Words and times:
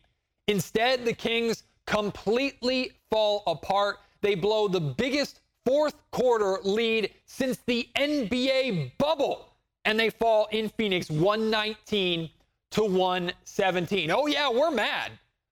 Instead, 0.47 1.03
the 1.03 1.13
Kings 1.13 1.63
completely 1.85 2.93
fall 3.11 3.43
apart. 3.45 3.97
They 4.21 4.35
blow 4.35 4.69
the 4.69 4.79
biggest 4.79 5.41
fourth 5.65 5.95
quarter 6.11 6.59
lead 6.63 7.09
since 7.25 7.59
the 7.65 7.89
NBA 7.97 8.97
bubble, 8.97 9.49
and 9.83 9.99
they 9.99 10.09
fall 10.09 10.47
in 10.51 10.69
Phoenix 10.69 11.09
119 11.09 12.29
to 12.73 12.83
117. 12.83 14.09
Oh, 14.11 14.25
yeah, 14.25 14.49
we're 14.49 14.71
mad. 14.71 15.11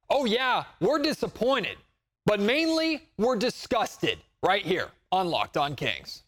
Oh, 0.10 0.26
yeah, 0.26 0.64
we're 0.80 1.00
disappointed. 1.00 1.78
But 2.26 2.40
mainly, 2.40 3.08
we're 3.18 3.36
disgusted 3.36 4.18
right 4.42 4.66
here 4.66 4.90
on 5.12 5.28
Locked 5.30 5.56
On 5.56 5.76
Kings. 5.76 6.24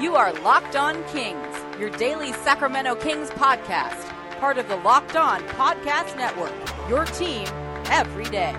You 0.00 0.16
are 0.16 0.32
Locked 0.40 0.74
On 0.74 1.04
Kings, 1.08 1.56
your 1.78 1.90
daily 1.90 2.32
Sacramento 2.32 2.96
Kings 2.96 3.30
podcast, 3.30 4.08
part 4.40 4.58
of 4.58 4.68
the 4.68 4.76
Locked 4.76 5.14
On 5.14 5.40
Podcast 5.50 6.16
Network, 6.16 6.52
your 6.88 7.04
team 7.04 7.46
every 7.86 8.24
day. 8.24 8.56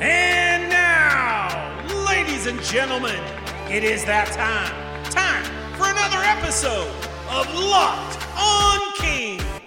And 0.00 0.68
now, 0.68 1.86
ladies 2.08 2.46
and 2.46 2.60
gentlemen, 2.62 3.22
it 3.70 3.84
is 3.84 4.04
that 4.06 4.26
time. 4.32 5.04
Time 5.04 5.44
for 5.76 5.88
another 5.88 6.22
episode 6.24 6.88
of 7.30 7.46
Locked 7.54 8.18
On 8.36 8.92
Kings. 8.96 9.57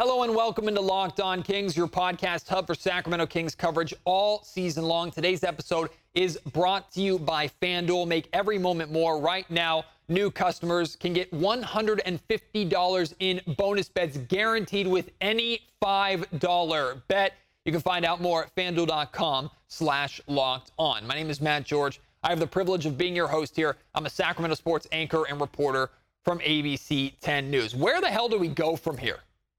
Hello 0.00 0.22
and 0.22 0.32
welcome 0.32 0.68
into 0.68 0.80
Locked 0.80 1.18
On 1.18 1.42
Kings, 1.42 1.76
your 1.76 1.88
podcast 1.88 2.46
hub 2.46 2.68
for 2.68 2.76
Sacramento 2.76 3.26
Kings 3.26 3.56
coverage 3.56 3.92
all 4.04 4.44
season 4.44 4.84
long. 4.84 5.10
Today's 5.10 5.42
episode 5.42 5.90
is 6.14 6.38
brought 6.52 6.92
to 6.92 7.00
you 7.00 7.18
by 7.18 7.50
FanDuel. 7.60 8.06
Make 8.06 8.28
every 8.32 8.58
moment 8.58 8.92
more. 8.92 9.20
Right 9.20 9.50
now, 9.50 9.82
new 10.08 10.30
customers 10.30 10.94
can 10.94 11.14
get 11.14 11.32
$150 11.32 13.14
in 13.18 13.40
bonus 13.56 13.88
bets 13.88 14.18
guaranteed 14.28 14.86
with 14.86 15.10
any 15.20 15.62
$5 15.82 17.02
bet. 17.08 17.32
You 17.64 17.72
can 17.72 17.80
find 17.80 18.04
out 18.04 18.20
more 18.20 18.44
at 18.44 18.54
fanduel.com 18.54 19.50
slash 19.66 20.20
locked 20.28 20.70
on. 20.78 21.08
My 21.08 21.16
name 21.16 21.28
is 21.28 21.40
Matt 21.40 21.64
George. 21.64 22.00
I 22.22 22.30
have 22.30 22.38
the 22.38 22.46
privilege 22.46 22.86
of 22.86 22.96
being 22.96 23.16
your 23.16 23.26
host 23.26 23.56
here. 23.56 23.76
I'm 23.96 24.06
a 24.06 24.10
Sacramento 24.10 24.54
sports 24.54 24.86
anchor 24.92 25.24
and 25.24 25.40
reporter 25.40 25.90
from 26.24 26.38
ABC 26.38 27.14
10 27.20 27.50
News. 27.50 27.74
Where 27.74 28.00
the 28.00 28.06
hell 28.06 28.28
do 28.28 28.38
we 28.38 28.46
go 28.46 28.76
from 28.76 28.96
here? 28.96 29.18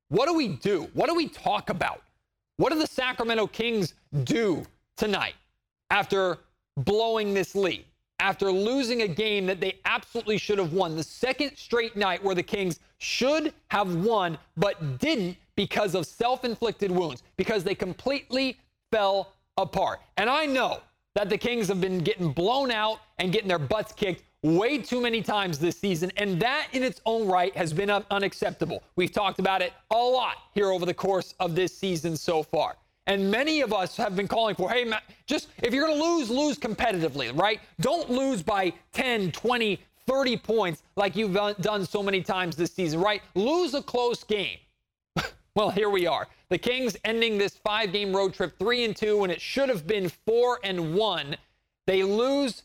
What 0.10 0.28
do 0.28 0.34
we 0.34 0.48
do? 0.48 0.90
What 0.94 1.08
do 1.08 1.16
we 1.16 1.28
talk 1.28 1.70
about? 1.70 2.02
What 2.58 2.74
do 2.74 2.80
the 2.80 2.88
Sacramento 2.88 3.48
Kings 3.48 3.94
do 4.24 4.64
tonight 4.98 5.36
after 5.92 6.40
blowing 6.78 7.34
this 7.34 7.56
lead? 7.56 7.86
After 8.22 8.52
losing 8.52 9.04
a 9.04 9.08
game 9.08 9.46
that 9.46 9.62
they 9.62 9.76
absolutely 9.86 10.38
should 10.38 10.58
have 10.58 10.74
won, 10.74 10.98
the 10.98 11.04
second 11.04 11.56
straight 11.56 11.96
night 11.96 12.22
where 12.22 12.36
the 12.36 12.44
Kings 12.44 12.82
should 12.98 13.54
have 13.70 13.96
won 13.96 14.38
but 14.58 15.00
didn't 15.00 15.38
because 15.56 15.96
of 15.96 16.06
self 16.06 16.44
inflicted 16.44 16.92
wounds, 16.92 17.23
because 17.38 17.64
they 17.64 17.76
completely 17.76 18.60
fell 18.92 19.34
apart. 19.58 20.00
And 20.18 20.30
I 20.30 20.46
know 20.46 20.82
that 21.16 21.30
the 21.30 21.38
Kings 21.38 21.70
have 21.70 21.80
been 21.80 22.00
getting 22.00 22.34
blown 22.34 22.72
out 22.72 23.00
and 23.20 23.32
getting 23.32 23.48
their 23.48 23.60
butts 23.60 23.94
kicked 23.94 24.23
way 24.44 24.78
too 24.78 25.02
many 25.02 25.22
times 25.22 25.59
this 25.59 25.78
season, 25.78 26.12
and 26.18 26.40
that 26.42 26.68
in 26.72 26.84
its 26.84 27.02
own 27.06 27.28
right 27.28 27.56
has 27.56 27.73
been 27.73 27.90
unacceptable. 27.90 28.84
We've 28.95 29.12
talked 29.12 29.40
about 29.40 29.62
it 29.62 29.73
a 29.92 29.98
lot 29.98 30.38
here 30.54 30.72
over 30.72 30.86
the 30.86 30.94
course 30.94 31.36
of 31.40 31.56
this 31.56 31.76
season 31.76 32.16
so 32.16 32.44
far. 32.44 32.78
And 33.08 33.32
many 33.32 33.62
of 33.62 33.73
us 33.73 33.98
have 33.98 34.16
been 34.16 34.28
calling 34.28 34.56
for, 34.56 34.70
hey, 34.70 34.84
Matt, 34.84 35.04
just 35.26 35.50
if 35.64 35.73
you're 35.73 35.88
going 35.88 35.98
to 35.98 36.04
lose, 36.04 36.30
lose 36.30 36.60
competitively, 36.60 37.36
right? 37.38 37.60
Don't 37.82 38.10
lose 38.10 38.44
by 38.44 38.72
10, 38.94 39.32
20, 39.32 39.80
30 40.05 40.38
points 40.38 40.83
like 40.95 41.16
you've 41.16 41.33
done 41.60 41.86
so 41.86 42.04
many 42.04 42.21
times 42.21 42.56
this 42.56 42.71
season, 42.71 43.00
right? 43.02 43.21
Lose 43.33 43.73
a 43.73 43.82
close 43.82 44.23
game. 44.23 44.58
well, 45.56 45.71
here 45.71 45.89
we 45.89 46.06
are. 46.06 46.27
The 46.50 46.58
Kings 46.58 46.95
ending 47.04 47.38
this 47.38 47.56
five-game 47.58 48.16
road 48.16 48.33
trip 48.33 48.58
3 48.60 48.86
and 48.86 48.95
2 48.95 49.17
when 49.17 49.32
it 49.32 49.42
should 49.42 49.70
have 49.70 49.88
been 49.88 50.10
4 50.10 50.60
and 50.64 50.94
1. 50.94 51.36
They 51.88 52.04
lose 52.04 52.64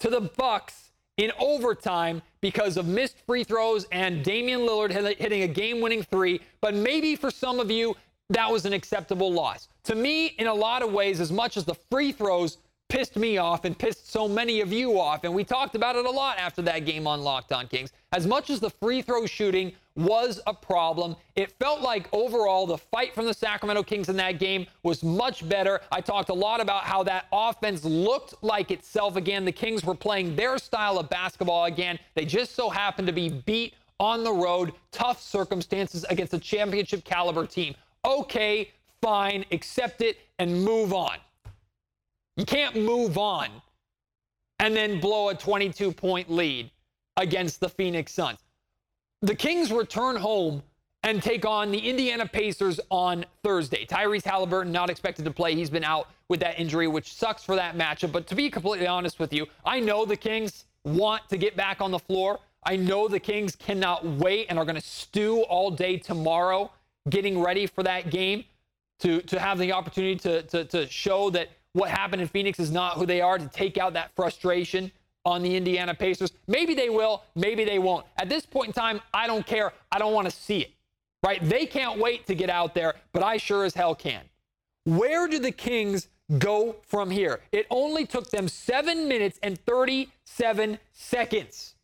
to 0.00 0.10
the 0.10 0.20
Bucks 0.20 0.85
in 1.16 1.32
overtime 1.38 2.20
because 2.40 2.76
of 2.76 2.86
missed 2.86 3.16
free 3.26 3.44
throws 3.44 3.86
and 3.90 4.22
Damian 4.22 4.60
Lillard 4.60 4.90
hitting 4.90 5.42
a 5.42 5.48
game 5.48 5.80
winning 5.80 6.02
three. 6.02 6.40
But 6.60 6.74
maybe 6.74 7.16
for 7.16 7.30
some 7.30 7.58
of 7.58 7.70
you, 7.70 7.96
that 8.30 8.50
was 8.50 8.66
an 8.66 8.72
acceptable 8.72 9.32
loss. 9.32 9.68
To 9.84 9.94
me, 9.94 10.26
in 10.38 10.46
a 10.46 10.54
lot 10.54 10.82
of 10.82 10.92
ways, 10.92 11.20
as 11.20 11.32
much 11.32 11.56
as 11.56 11.64
the 11.64 11.74
free 11.90 12.12
throws 12.12 12.58
pissed 12.88 13.16
me 13.16 13.38
off 13.38 13.64
and 13.64 13.76
pissed 13.76 14.10
so 14.10 14.28
many 14.28 14.60
of 14.60 14.72
you 14.72 15.00
off, 15.00 15.24
and 15.24 15.34
we 15.34 15.42
talked 15.42 15.74
about 15.74 15.96
it 15.96 16.04
a 16.04 16.10
lot 16.10 16.38
after 16.38 16.62
that 16.62 16.84
game 16.84 17.06
on 17.06 17.22
Locked 17.22 17.52
On 17.52 17.66
Kings, 17.66 17.92
as 18.12 18.26
much 18.26 18.50
as 18.50 18.60
the 18.60 18.70
free 18.70 19.02
throw 19.02 19.26
shooting 19.26 19.72
was 19.96 20.40
a 20.46 20.54
problem. 20.54 21.16
It 21.34 21.52
felt 21.58 21.80
like 21.80 22.08
overall 22.12 22.66
the 22.66 22.78
fight 22.78 23.14
from 23.14 23.26
the 23.26 23.34
Sacramento 23.34 23.82
Kings 23.82 24.08
in 24.08 24.16
that 24.16 24.38
game 24.38 24.66
was 24.82 25.02
much 25.02 25.48
better. 25.48 25.80
I 25.90 26.00
talked 26.00 26.28
a 26.28 26.34
lot 26.34 26.60
about 26.60 26.84
how 26.84 27.02
that 27.04 27.26
offense 27.32 27.84
looked 27.84 28.34
like 28.42 28.70
itself 28.70 29.16
again. 29.16 29.44
The 29.44 29.52
Kings 29.52 29.84
were 29.84 29.94
playing 29.94 30.36
their 30.36 30.58
style 30.58 30.98
of 30.98 31.08
basketball 31.08 31.64
again. 31.64 31.98
They 32.14 32.24
just 32.24 32.54
so 32.54 32.68
happened 32.68 33.06
to 33.06 33.12
be 33.12 33.30
beat 33.30 33.74
on 33.98 34.22
the 34.22 34.32
road, 34.32 34.72
tough 34.92 35.22
circumstances 35.22 36.04
against 36.10 36.34
a 36.34 36.38
championship 36.38 37.04
caliber 37.04 37.46
team. 37.46 37.74
Okay, 38.04 38.70
fine, 39.00 39.44
accept 39.50 40.02
it 40.02 40.18
and 40.38 40.62
move 40.62 40.92
on. 40.92 41.16
You 42.36 42.44
can't 42.44 42.76
move 42.76 43.16
on 43.16 43.48
and 44.58 44.76
then 44.76 45.00
blow 45.00 45.30
a 45.30 45.34
22 45.34 45.92
point 45.92 46.30
lead 46.30 46.70
against 47.16 47.60
the 47.60 47.68
Phoenix 47.68 48.12
Suns 48.12 48.38
the 49.22 49.34
Kings 49.34 49.72
return 49.72 50.16
home 50.16 50.62
and 51.02 51.22
take 51.22 51.44
on 51.44 51.70
the 51.70 51.78
Indiana 51.78 52.26
Pacers 52.26 52.80
on 52.90 53.24
Thursday. 53.44 53.86
Tyrese 53.86 54.24
Halliburton 54.24 54.72
not 54.72 54.90
expected 54.90 55.24
to 55.24 55.30
play. 55.30 55.54
He's 55.54 55.70
been 55.70 55.84
out 55.84 56.08
with 56.28 56.40
that 56.40 56.58
injury, 56.58 56.88
which 56.88 57.14
sucks 57.14 57.44
for 57.44 57.54
that 57.54 57.76
matchup. 57.76 58.12
But 58.12 58.26
to 58.26 58.34
be 58.34 58.50
completely 58.50 58.86
honest 58.86 59.20
with 59.20 59.32
you, 59.32 59.46
I 59.64 59.78
know 59.78 60.04
the 60.04 60.16
Kings 60.16 60.64
want 60.84 61.28
to 61.28 61.36
get 61.36 61.56
back 61.56 61.80
on 61.80 61.90
the 61.90 61.98
floor. 61.98 62.40
I 62.64 62.74
know 62.76 63.06
the 63.06 63.20
Kings 63.20 63.54
cannot 63.54 64.04
wait 64.04 64.46
and 64.48 64.58
are 64.58 64.64
going 64.64 64.76
to 64.76 64.80
stew 64.80 65.42
all 65.42 65.70
day 65.70 65.96
tomorrow 65.96 66.70
getting 67.08 67.40
ready 67.40 67.68
for 67.68 67.84
that 67.84 68.10
game 68.10 68.44
to, 68.98 69.20
to 69.22 69.38
have 69.38 69.58
the 69.58 69.72
opportunity 69.72 70.16
to, 70.16 70.42
to, 70.42 70.64
to 70.64 70.88
show 70.88 71.30
that 71.30 71.50
what 71.72 71.90
happened 71.90 72.22
in 72.22 72.26
Phoenix 72.26 72.58
is 72.58 72.72
not 72.72 72.94
who 72.94 73.06
they 73.06 73.20
are, 73.20 73.38
to 73.38 73.46
take 73.48 73.78
out 73.78 73.92
that 73.92 74.10
frustration 74.16 74.90
on 75.26 75.42
the 75.42 75.54
Indiana 75.54 75.92
Pacers. 75.92 76.32
Maybe 76.46 76.74
they 76.74 76.88
will, 76.88 77.24
maybe 77.34 77.64
they 77.64 77.80
won't. 77.80 78.06
At 78.16 78.28
this 78.30 78.46
point 78.46 78.68
in 78.68 78.72
time, 78.72 79.00
I 79.12 79.26
don't 79.26 79.44
care. 79.44 79.72
I 79.90 79.98
don't 79.98 80.14
want 80.14 80.30
to 80.30 80.34
see 80.34 80.60
it. 80.60 80.70
Right? 81.22 81.42
They 81.42 81.66
can't 81.66 81.98
wait 81.98 82.26
to 82.28 82.34
get 82.34 82.48
out 82.48 82.74
there, 82.74 82.94
but 83.12 83.24
I 83.24 83.36
sure 83.36 83.64
as 83.64 83.74
hell 83.74 83.94
can. 83.94 84.22
Where 84.84 85.26
do 85.26 85.40
the 85.40 85.50
Kings 85.50 86.08
go 86.38 86.76
from 86.86 87.10
here? 87.10 87.40
It 87.50 87.66
only 87.70 88.06
took 88.06 88.30
them 88.30 88.46
7 88.46 89.08
minutes 89.08 89.40
and 89.42 89.58
37 89.66 90.78
seconds 90.92 91.74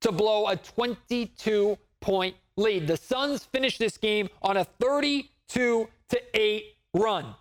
to 0.00 0.10
blow 0.10 0.48
a 0.48 0.56
22 0.56 1.78
point 2.00 2.34
lead. 2.56 2.88
The 2.88 2.96
Suns 2.96 3.44
finished 3.44 3.78
this 3.78 3.96
game 3.96 4.28
on 4.42 4.56
a 4.56 4.64
32 4.64 5.88
to 6.08 6.22
8 6.34 6.64
run. 6.94 7.34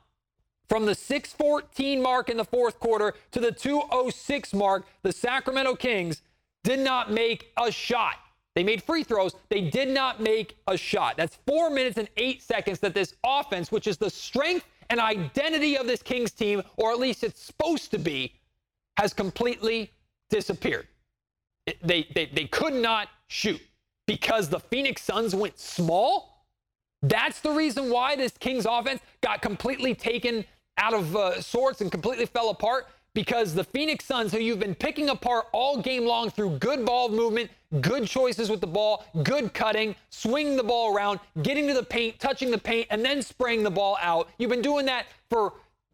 From 0.70 0.86
the 0.86 0.96
614 0.96 2.02
mark 2.02 2.30
in 2.30 2.38
the 2.38 2.46
fourth 2.46 2.80
quarter 2.80 3.14
to 3.32 3.40
the 3.40 3.52
206 3.52 4.54
mark, 4.54 4.86
the 5.02 5.14
Sacramento 5.14 5.76
Kings 5.76 6.22
did 6.64 6.80
not 6.80 7.12
make 7.12 7.52
a 7.62 7.72
shot. 7.72 8.16
They 8.54 8.64
made 8.64 8.84
free 8.84 9.04
throws. 9.04 9.36
They 9.50 9.62
did 9.70 9.88
not 9.88 10.20
make 10.20 10.58
a 10.68 10.76
shot. 10.76 11.16
That's 11.16 11.38
four 11.48 11.70
minutes 11.70 11.98
and 11.98 12.10
eight 12.18 12.42
seconds 12.42 12.80
that 12.80 12.94
this 12.94 13.14
offense, 13.24 13.72
which 13.72 13.88
is 13.88 13.98
the 13.98 14.10
strength 14.10 14.66
and 14.90 15.00
identity 15.00 15.78
of 15.78 15.88
this 15.88 16.02
Kings 16.02 16.32
team, 16.32 16.64
or 16.76 16.92
at 16.92 17.00
least 17.00 17.24
it's 17.24 17.42
supposed 17.42 17.92
to 17.92 18.00
be, 18.00 18.34
has 18.98 19.14
completely 19.14 19.92
disappeared. 20.30 20.88
It, 21.68 21.78
they, 21.84 22.08
they, 22.16 22.26
they 22.34 22.46
could 22.46 22.74
not 22.74 23.10
shoot 23.28 23.62
because 24.08 24.50
the 24.50 24.60
Phoenix 24.60 25.04
Suns 25.04 25.36
went 25.36 25.60
small. 25.60 26.46
That's 27.04 27.42
the 27.42 27.52
reason 27.52 27.92
why 27.92 28.16
this 28.16 28.32
Kings 28.40 28.66
offense 28.68 29.02
got 29.22 29.42
completely 29.42 29.94
taken 29.94 30.46
out 30.78 30.94
of 30.94 31.16
uh, 31.16 31.42
sorts 31.42 31.82
and 31.82 31.92
completely 31.92 32.26
fell 32.26 32.50
apart 32.50 32.88
because 33.14 33.56
the 33.56 33.64
Phoenix 33.64 34.06
Suns, 34.06 34.32
who 34.32 34.38
you've 34.38 34.60
been 34.60 34.76
picking 34.76 35.10
apart 35.10 35.46
all 35.52 35.82
game 35.82 36.06
long 36.06 36.30
through 36.30 36.52
good 36.60 36.86
ball 36.86 37.10
movement, 37.10 37.50
good 37.82 38.06
choices 38.06 38.50
with 38.50 38.62
the 38.62 38.68
ball, 38.68 39.06
good 39.24 39.56
cutting, 39.56 39.96
swinging 40.12 40.56
the 40.56 40.64
ball 40.64 40.96
around, 40.96 41.20
getting 41.42 41.68
to 41.68 41.74
the 41.74 41.84
paint, 41.84 42.20
touching 42.20 42.52
the 42.52 42.58
paint, 42.60 42.86
and 42.92 43.04
then 43.04 43.24
spraying 43.24 43.64
the 43.64 43.72
ball 43.72 43.98
out. 44.02 44.30
You've 44.38 44.52
been 44.52 44.62
doing 44.62 44.86
that 44.86 45.08
for 45.32 45.54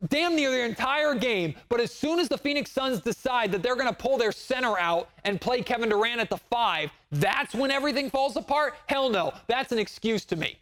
damn 0.09 0.35
near 0.35 0.51
the 0.51 0.59
entire 0.65 1.15
game. 1.15 1.55
But 1.69 1.79
as 1.79 1.91
soon 1.93 2.19
as 2.19 2.27
the 2.27 2.37
Phoenix 2.37 2.71
Suns 2.71 2.99
decide 2.99 3.51
that 3.53 3.63
they're 3.63 3.75
going 3.75 3.87
to 3.87 3.93
pull 3.93 4.17
their 4.17 4.31
center 4.31 4.77
out 4.77 5.09
and 5.23 5.39
play 5.39 5.61
Kevin 5.61 5.89
Durant 5.89 6.19
at 6.19 6.29
the 6.29 6.37
five, 6.37 6.89
that's 7.11 7.55
when 7.55 7.71
everything 7.71 8.09
falls 8.09 8.35
apart? 8.35 8.75
Hell 8.87 9.09
no. 9.09 9.33
That's 9.47 9.71
an 9.71 9.79
excuse 9.79 10.25
to 10.25 10.35
me. 10.35 10.57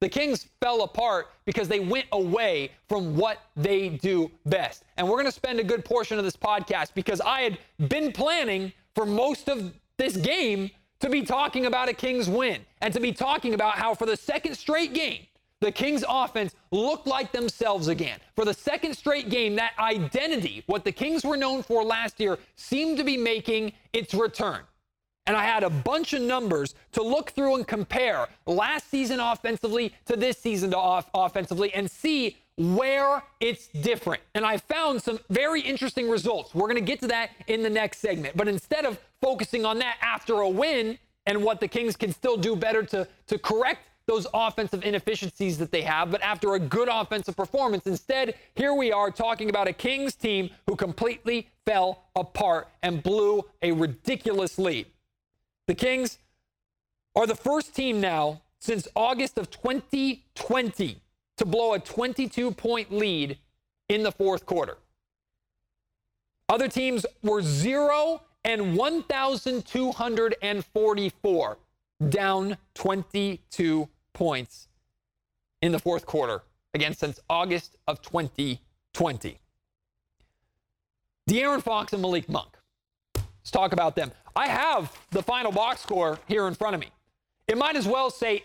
The 0.00 0.08
Kings 0.08 0.48
fell 0.60 0.82
apart 0.82 1.28
because 1.44 1.68
they 1.68 1.80
went 1.80 2.06
away 2.12 2.70
from 2.88 3.16
what 3.16 3.42
they 3.54 3.90
do 3.90 4.30
best. 4.46 4.84
And 4.96 5.06
we're 5.06 5.16
going 5.16 5.26
to 5.26 5.32
spend 5.32 5.60
a 5.60 5.64
good 5.64 5.84
portion 5.84 6.18
of 6.18 6.24
this 6.24 6.36
podcast 6.36 6.94
because 6.94 7.20
I 7.20 7.42
had 7.42 7.58
been 7.88 8.10
planning 8.10 8.72
for 8.94 9.04
most 9.04 9.48
of 9.50 9.74
this 9.98 10.16
game 10.16 10.70
to 11.00 11.10
be 11.10 11.22
talking 11.22 11.66
about 11.66 11.90
a 11.90 11.92
Kings 11.92 12.30
win 12.30 12.64
and 12.80 12.94
to 12.94 13.00
be 13.00 13.12
talking 13.12 13.52
about 13.52 13.74
how 13.74 13.94
for 13.94 14.06
the 14.06 14.16
second 14.16 14.54
straight 14.54 14.94
game, 14.94 15.26
the 15.60 15.70
Kings 15.70 16.02
offense 16.08 16.54
looked 16.70 17.06
like 17.06 17.32
themselves 17.32 17.88
again. 17.88 18.18
For 18.34 18.46
the 18.46 18.54
second 18.54 18.94
straight 18.94 19.28
game, 19.28 19.56
that 19.56 19.72
identity, 19.78 20.62
what 20.66 20.84
the 20.84 20.92
Kings 20.92 21.24
were 21.24 21.36
known 21.36 21.62
for 21.62 21.84
last 21.84 22.18
year, 22.18 22.38
seemed 22.56 22.96
to 22.96 23.04
be 23.04 23.18
making 23.18 23.72
its 23.92 24.14
return. 24.14 24.60
And 25.30 25.36
I 25.36 25.44
had 25.44 25.62
a 25.62 25.70
bunch 25.70 26.12
of 26.12 26.22
numbers 26.22 26.74
to 26.90 27.04
look 27.04 27.30
through 27.30 27.54
and 27.54 27.64
compare 27.64 28.26
last 28.46 28.90
season 28.90 29.20
offensively 29.20 29.94
to 30.06 30.16
this 30.16 30.36
season 30.36 30.72
to 30.72 30.76
off- 30.76 31.08
offensively 31.14 31.72
and 31.72 31.88
see 31.88 32.36
where 32.56 33.22
it's 33.38 33.68
different. 33.68 34.24
And 34.34 34.44
I 34.44 34.56
found 34.56 35.00
some 35.00 35.20
very 35.30 35.60
interesting 35.60 36.10
results. 36.10 36.52
We're 36.52 36.66
going 36.66 36.74
to 36.74 36.80
get 36.80 36.98
to 37.02 37.06
that 37.06 37.30
in 37.46 37.62
the 37.62 37.70
next 37.70 37.98
segment. 37.98 38.36
But 38.36 38.48
instead 38.48 38.84
of 38.84 38.98
focusing 39.20 39.64
on 39.64 39.78
that 39.78 39.98
after 40.02 40.40
a 40.40 40.48
win 40.48 40.98
and 41.26 41.44
what 41.44 41.60
the 41.60 41.68
Kings 41.68 41.94
can 41.94 42.10
still 42.10 42.36
do 42.36 42.56
better 42.56 42.82
to, 42.82 43.06
to 43.28 43.38
correct 43.38 43.86
those 44.06 44.26
offensive 44.34 44.82
inefficiencies 44.82 45.58
that 45.58 45.70
they 45.70 45.82
have, 45.82 46.10
but 46.10 46.20
after 46.22 46.54
a 46.54 46.58
good 46.58 46.88
offensive 46.90 47.36
performance, 47.36 47.86
instead, 47.86 48.34
here 48.56 48.74
we 48.74 48.90
are 48.90 49.12
talking 49.12 49.48
about 49.48 49.68
a 49.68 49.72
Kings 49.72 50.16
team 50.16 50.50
who 50.66 50.74
completely 50.74 51.48
fell 51.64 52.06
apart 52.16 52.66
and 52.82 53.00
blew 53.00 53.44
a 53.62 53.70
ridiculous 53.70 54.58
lead. 54.58 54.86
The 55.70 55.76
Kings 55.76 56.18
are 57.14 57.28
the 57.28 57.36
first 57.36 57.76
team 57.76 58.00
now 58.00 58.40
since 58.58 58.88
August 58.96 59.38
of 59.38 59.52
2020 59.52 61.00
to 61.36 61.46
blow 61.46 61.74
a 61.74 61.78
22 61.78 62.50
point 62.50 62.90
lead 62.90 63.38
in 63.88 64.02
the 64.02 64.10
fourth 64.10 64.46
quarter. 64.46 64.78
Other 66.48 66.66
teams 66.66 67.06
were 67.22 67.40
0 67.40 68.20
and 68.44 68.76
1,244, 68.76 71.58
down 72.08 72.56
22 72.74 73.88
points 74.12 74.66
in 75.62 75.70
the 75.70 75.78
fourth 75.78 76.04
quarter, 76.04 76.42
again, 76.74 76.94
since 76.94 77.20
August 77.30 77.76
of 77.86 78.02
2020. 78.02 79.38
De'Aaron 81.28 81.62
Fox 81.62 81.92
and 81.92 82.02
Malik 82.02 82.28
Monk. 82.28 82.56
Let's 83.40 83.50
talk 83.50 83.72
about 83.72 83.96
them. 83.96 84.12
I 84.36 84.48
have 84.48 84.96
the 85.10 85.22
final 85.22 85.52
box 85.52 85.80
score 85.80 86.18
here 86.28 86.46
in 86.46 86.54
front 86.54 86.74
of 86.74 86.80
me. 86.80 86.88
It 87.48 87.58
might 87.58 87.76
as 87.76 87.86
well 87.86 88.10
say 88.10 88.44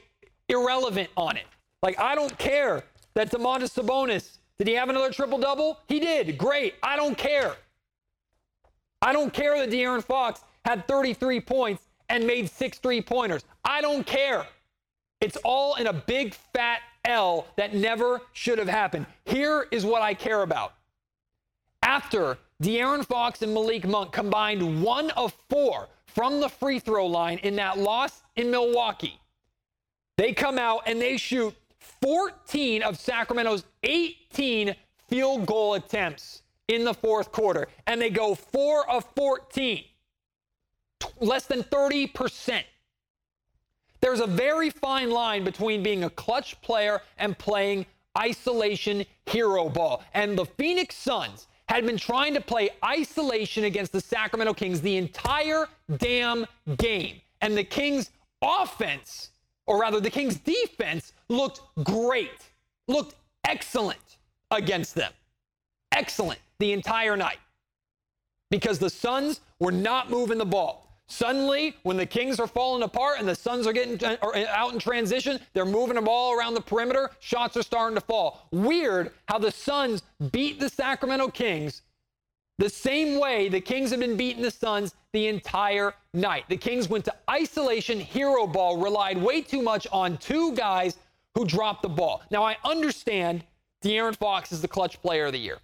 irrelevant 0.49 1.09
on 1.15 1.37
it. 1.37 1.45
Like, 1.83 1.99
I 1.99 2.15
don't 2.15 2.35
care 2.37 2.83
that 3.13 3.29
Domantas 3.31 3.73
Sabonis, 3.73 4.37
did 4.57 4.67
he 4.67 4.73
have 4.73 4.89
another 4.89 5.11
triple 5.11 5.37
double? 5.37 5.79
He 5.87 5.99
did. 5.99 6.37
Great. 6.37 6.75
I 6.81 6.95
don't 6.95 7.17
care. 7.17 7.55
I 9.01 9.13
don't 9.13 9.33
care 9.33 9.59
that 9.59 9.69
De'Aaron 9.69 10.03
Fox 10.03 10.41
had 10.63 10.87
33 10.87 11.39
points 11.41 11.83
and 12.09 12.25
made 12.25 12.49
six 12.49 12.77
three 12.79 13.01
pointers. 13.01 13.43
I 13.63 13.81
don't 13.81 14.05
care. 14.05 14.47
It's 15.21 15.37
all 15.43 15.75
in 15.75 15.87
a 15.87 15.93
big 15.93 16.33
fat 16.33 16.79
L 17.05 17.47
that 17.57 17.73
never 17.73 18.21
should 18.33 18.57
have 18.57 18.67
happened. 18.67 19.05
Here 19.25 19.67
is 19.71 19.85
what 19.85 20.01
I 20.01 20.13
care 20.13 20.41
about. 20.41 20.73
After 21.83 22.37
De'Aaron 22.61 23.05
Fox 23.05 23.41
and 23.41 23.53
Malik 23.53 23.85
Monk 23.85 24.11
combined 24.11 24.81
one 24.81 25.09
of 25.11 25.33
four 25.49 25.89
from 26.05 26.39
the 26.39 26.47
free 26.47 26.79
throw 26.79 27.05
line 27.05 27.37
in 27.39 27.57
that 27.57 27.77
loss 27.77 28.23
in 28.37 28.49
Milwaukee, 28.49 29.19
they 30.17 30.31
come 30.31 30.57
out 30.57 30.83
and 30.85 31.01
they 31.01 31.17
shoot 31.17 31.53
14 32.01 32.83
of 32.83 32.97
Sacramento's 32.97 33.65
18 33.83 34.75
field 35.09 35.45
goal 35.45 35.73
attempts 35.73 36.43
in 36.67 36.83
the 36.83 36.93
fourth 36.93 37.31
quarter, 37.31 37.67
and 37.85 38.01
they 38.01 38.09
go 38.09 38.33
four 38.33 38.89
of 38.89 39.05
14, 39.15 39.83
less 41.19 41.45
than 41.45 41.61
30%. 41.63 42.63
There's 44.01 44.19
a 44.19 44.27
very 44.27 44.69
fine 44.69 45.11
line 45.11 45.43
between 45.43 45.83
being 45.83 46.05
a 46.05 46.09
clutch 46.09 46.59
player 46.61 47.01
and 47.17 47.37
playing 47.37 47.85
isolation 48.17 49.05
hero 49.25 49.69
ball. 49.69 50.03
And 50.13 50.37
the 50.37 50.45
Phoenix 50.45 50.95
Suns 50.95 51.47
had 51.67 51.85
been 51.85 51.97
trying 51.97 52.33
to 52.33 52.41
play 52.41 52.69
isolation 52.83 53.63
against 53.63 53.91
the 53.91 54.01
Sacramento 54.01 54.53
Kings 54.53 54.81
the 54.81 54.97
entire 54.97 55.67
damn 55.97 56.45
game. 56.77 57.21
And 57.41 57.57
the 57.57 57.63
Kings' 57.63 58.11
offense, 58.41 59.29
or 59.65 59.79
rather 59.79 59.99
the 59.99 60.09
Kings' 60.09 60.37
defense, 60.37 61.13
looked 61.29 61.61
great, 61.83 62.49
looked 62.87 63.15
excellent 63.47 64.17
against 64.51 64.95
them. 64.95 65.11
Excellent 65.91 66.39
the 66.59 66.71
entire 66.71 67.17
night 67.17 67.37
because 68.49 68.79
the 68.79 68.89
Suns 68.89 69.41
were 69.59 69.71
not 69.71 70.09
moving 70.09 70.37
the 70.37 70.45
ball. 70.45 70.84
Suddenly, 71.07 71.75
when 71.83 71.97
the 71.97 72.05
Kings 72.05 72.39
are 72.39 72.47
falling 72.47 72.83
apart 72.83 73.19
and 73.19 73.27
the 73.27 73.35
Suns 73.35 73.67
are 73.67 73.73
getting 73.73 74.03
are 74.21 74.35
out 74.47 74.73
in 74.73 74.79
transition, 74.79 75.39
they're 75.53 75.65
moving 75.65 75.95
the 75.95 76.01
ball 76.01 76.33
around 76.33 76.55
the 76.55 76.61
perimeter. 76.61 77.11
Shots 77.19 77.55
are 77.57 77.63
starting 77.63 77.95
to 77.95 78.01
fall. 78.01 78.47
Weird 78.51 79.11
how 79.27 79.37
the 79.37 79.51
Suns 79.51 80.01
beat 80.31 80.59
the 80.59 80.69
Sacramento 80.69 81.27
Kings 81.29 81.83
the 82.57 82.69
same 82.69 83.19
way 83.19 83.49
the 83.49 83.59
Kings 83.61 83.91
have 83.91 83.99
been 83.99 84.17
beating 84.17 84.41
the 84.41 84.51
Suns 84.51 84.95
the 85.13 85.27
entire 85.27 85.93
night. 86.13 86.45
The 86.47 86.57
Kings 86.57 86.89
went 86.89 87.05
to 87.05 87.15
isolation, 87.29 87.99
hero 87.99 88.47
ball, 88.47 88.77
relied 88.77 89.17
way 89.17 89.41
too 89.41 89.61
much 89.61 89.85
on 89.91 90.17
two 90.17 90.53
guys 90.53 90.97
who 91.35 91.45
dropped 91.45 91.81
the 91.81 91.89
ball. 91.89 92.21
Now, 92.31 92.43
I 92.43 92.55
understand 92.63 93.43
De'Aaron 93.83 94.15
Fox 94.15 94.51
is 94.51 94.61
the 94.61 94.67
clutch 94.67 95.01
player 95.01 95.25
of 95.25 95.33
the 95.33 95.39
year. 95.39 95.59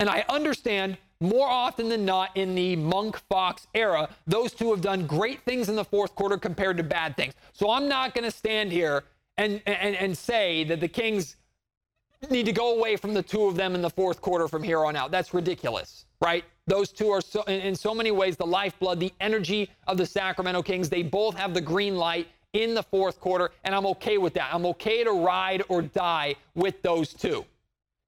And 0.00 0.08
I 0.08 0.24
understand 0.28 0.98
more 1.20 1.48
often 1.48 1.88
than 1.88 2.04
not 2.04 2.36
in 2.36 2.54
the 2.54 2.76
Monk 2.76 3.18
Fox 3.28 3.66
era, 3.74 4.08
those 4.26 4.52
two 4.52 4.70
have 4.70 4.80
done 4.80 5.06
great 5.06 5.42
things 5.44 5.68
in 5.68 5.76
the 5.76 5.84
fourth 5.84 6.14
quarter 6.14 6.38
compared 6.38 6.76
to 6.78 6.82
bad 6.82 7.16
things. 7.16 7.34
So 7.52 7.70
I'm 7.70 7.88
not 7.88 8.14
going 8.14 8.24
to 8.24 8.30
stand 8.30 8.72
here 8.72 9.04
and, 9.36 9.60
and, 9.66 9.96
and 9.96 10.16
say 10.16 10.64
that 10.64 10.80
the 10.80 10.88
Kings 10.88 11.36
need 12.30 12.46
to 12.46 12.52
go 12.52 12.76
away 12.76 12.96
from 12.96 13.14
the 13.14 13.22
two 13.22 13.44
of 13.44 13.56
them 13.56 13.74
in 13.74 13.82
the 13.82 13.90
fourth 13.90 14.20
quarter 14.20 14.48
from 14.48 14.62
here 14.62 14.84
on 14.84 14.96
out. 14.96 15.10
That's 15.10 15.32
ridiculous, 15.32 16.06
right? 16.20 16.44
Those 16.66 16.90
two 16.90 17.08
are 17.10 17.20
so, 17.20 17.42
in, 17.44 17.60
in 17.60 17.74
so 17.74 17.94
many 17.94 18.10
ways 18.10 18.36
the 18.36 18.46
lifeblood, 18.46 19.00
the 19.00 19.12
energy 19.20 19.70
of 19.86 19.96
the 19.96 20.06
Sacramento 20.06 20.62
Kings. 20.62 20.88
They 20.88 21.02
both 21.02 21.36
have 21.36 21.54
the 21.54 21.60
green 21.60 21.96
light 21.96 22.28
in 22.52 22.74
the 22.74 22.82
fourth 22.82 23.20
quarter, 23.20 23.50
and 23.64 23.74
I'm 23.74 23.86
okay 23.86 24.18
with 24.18 24.34
that. 24.34 24.52
I'm 24.52 24.66
okay 24.66 25.04
to 25.04 25.12
ride 25.12 25.62
or 25.68 25.82
die 25.82 26.34
with 26.54 26.82
those 26.82 27.12
two. 27.12 27.44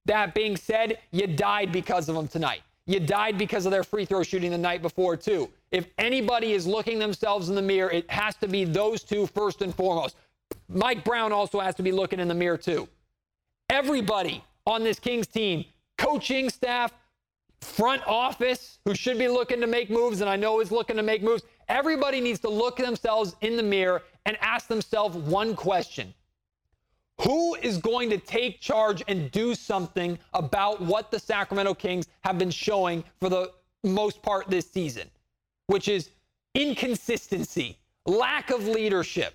That 0.04 0.34
being 0.34 0.56
said, 0.56 0.98
you 1.12 1.26
died 1.26 1.72
because 1.72 2.08
of 2.08 2.14
them 2.16 2.28
tonight. 2.28 2.62
You 2.86 2.98
died 2.98 3.38
because 3.38 3.64
of 3.64 3.72
their 3.72 3.84
free 3.84 4.04
throw 4.04 4.22
shooting 4.22 4.50
the 4.50 4.58
night 4.58 4.82
before, 4.82 5.16
too. 5.16 5.50
If 5.70 5.86
anybody 5.98 6.52
is 6.52 6.66
looking 6.66 6.98
themselves 6.98 7.48
in 7.48 7.54
the 7.54 7.62
mirror, 7.62 7.90
it 7.90 8.10
has 8.10 8.34
to 8.36 8.48
be 8.48 8.64
those 8.64 9.02
two 9.04 9.26
first 9.28 9.62
and 9.62 9.74
foremost. 9.74 10.16
Mike 10.68 11.04
Brown 11.04 11.32
also 11.32 11.60
has 11.60 11.74
to 11.76 11.82
be 11.82 11.92
looking 11.92 12.18
in 12.18 12.28
the 12.28 12.34
mirror, 12.34 12.56
too. 12.56 12.88
Everybody 13.70 14.42
on 14.66 14.82
this 14.82 14.98
Kings 14.98 15.26
team, 15.26 15.64
coaching 15.96 16.50
staff, 16.50 16.92
front 17.60 18.02
office, 18.06 18.80
who 18.84 18.94
should 18.94 19.18
be 19.18 19.28
looking 19.28 19.60
to 19.60 19.66
make 19.66 19.88
moves, 19.88 20.20
and 20.20 20.28
I 20.28 20.36
know 20.36 20.60
is 20.60 20.72
looking 20.72 20.96
to 20.96 21.02
make 21.02 21.22
moves, 21.22 21.44
everybody 21.68 22.20
needs 22.20 22.40
to 22.40 22.48
look 22.48 22.76
themselves 22.76 23.36
in 23.40 23.56
the 23.56 23.62
mirror 23.62 24.02
and 24.26 24.36
ask 24.40 24.66
themselves 24.66 25.16
one 25.16 25.54
question 25.54 26.12
who 27.20 27.54
is 27.56 27.78
going 27.78 28.10
to 28.10 28.18
take 28.18 28.60
charge 28.60 29.02
and 29.06 29.30
do 29.30 29.54
something 29.54 30.18
about 30.34 30.80
what 30.80 31.10
the 31.10 31.18
Sacramento 31.18 31.74
Kings 31.74 32.06
have 32.24 32.38
been 32.38 32.50
showing 32.50 33.04
for 33.20 33.28
the 33.28 33.52
most 33.84 34.22
part 34.22 34.48
this 34.48 34.70
season, 34.70 35.08
which 35.66 35.88
is 35.88 36.10
inconsistency, 36.54 37.78
lack 38.06 38.50
of 38.50 38.66
leadership? 38.66 39.34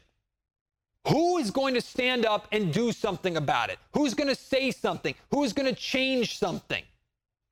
Who 1.07 1.37
is 1.37 1.51
going 1.51 1.73
to 1.75 1.81
stand 1.81 2.25
up 2.25 2.47
and 2.51 2.73
do 2.73 2.91
something 2.91 3.37
about 3.37 3.69
it? 3.69 3.79
Who's 3.93 4.13
going 4.13 4.27
to 4.27 4.35
say 4.35 4.71
something? 4.71 5.15
Who's 5.31 5.53
going 5.53 5.73
to 5.73 5.79
change 5.79 6.37
something? 6.37 6.83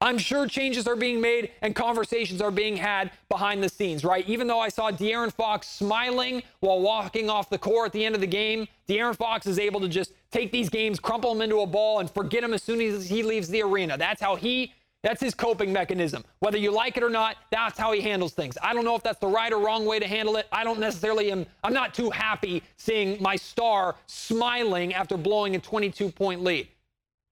I'm 0.05 0.19
sure 0.19 0.47
changes 0.47 0.85
are 0.85 0.95
being 0.95 1.19
made 1.19 1.49
and 1.63 1.75
conversations 1.75 2.39
are 2.39 2.51
being 2.51 2.77
had 2.77 3.09
behind 3.27 3.63
the 3.63 3.69
scenes, 3.69 4.05
right? 4.05 4.23
Even 4.29 4.45
though 4.45 4.59
I 4.59 4.69
saw 4.69 4.91
De'Aaron 4.91 5.33
Fox 5.33 5.67
smiling 5.67 6.43
while 6.59 6.79
walking 6.79 7.27
off 7.27 7.49
the 7.49 7.57
court 7.57 7.87
at 7.87 7.93
the 7.93 8.05
end 8.05 8.13
of 8.13 8.21
the 8.21 8.27
game, 8.27 8.67
De'Aaron 8.87 9.15
Fox 9.15 9.47
is 9.47 9.57
able 9.57 9.79
to 9.79 9.87
just 9.87 10.13
take 10.29 10.51
these 10.51 10.69
games, 10.69 10.99
crumple 10.99 11.33
them 11.33 11.41
into 11.41 11.61
a 11.61 11.65
ball, 11.65 12.01
and 12.01 12.11
forget 12.11 12.43
them 12.43 12.53
as 12.53 12.61
soon 12.61 12.81
as 12.81 13.09
he 13.09 13.23
leaves 13.23 13.47
the 13.47 13.63
arena. 13.63 13.97
That's 13.97 14.21
how 14.21 14.35
he, 14.35 14.75
that's 15.01 15.19
his 15.19 15.33
coping 15.33 15.73
mechanism. 15.73 16.23
Whether 16.37 16.59
you 16.59 16.69
like 16.69 16.97
it 16.97 17.03
or 17.03 17.09
not, 17.09 17.37
that's 17.49 17.79
how 17.79 17.91
he 17.91 17.99
handles 17.99 18.33
things. 18.33 18.59
I 18.61 18.75
don't 18.75 18.85
know 18.85 18.95
if 18.95 19.01
that's 19.01 19.19
the 19.19 19.27
right 19.27 19.51
or 19.51 19.57
wrong 19.57 19.87
way 19.87 19.97
to 19.97 20.07
handle 20.07 20.37
it. 20.37 20.45
I 20.51 20.63
don't 20.63 20.79
necessarily 20.79 21.31
am, 21.31 21.47
I'm 21.63 21.73
not 21.73 21.95
too 21.95 22.11
happy 22.11 22.61
seeing 22.77 23.19
my 23.23 23.35
star 23.37 23.95
smiling 24.05 24.93
after 24.93 25.17
blowing 25.17 25.55
a 25.55 25.59
22 25.59 26.11
point 26.11 26.43
lead. 26.43 26.67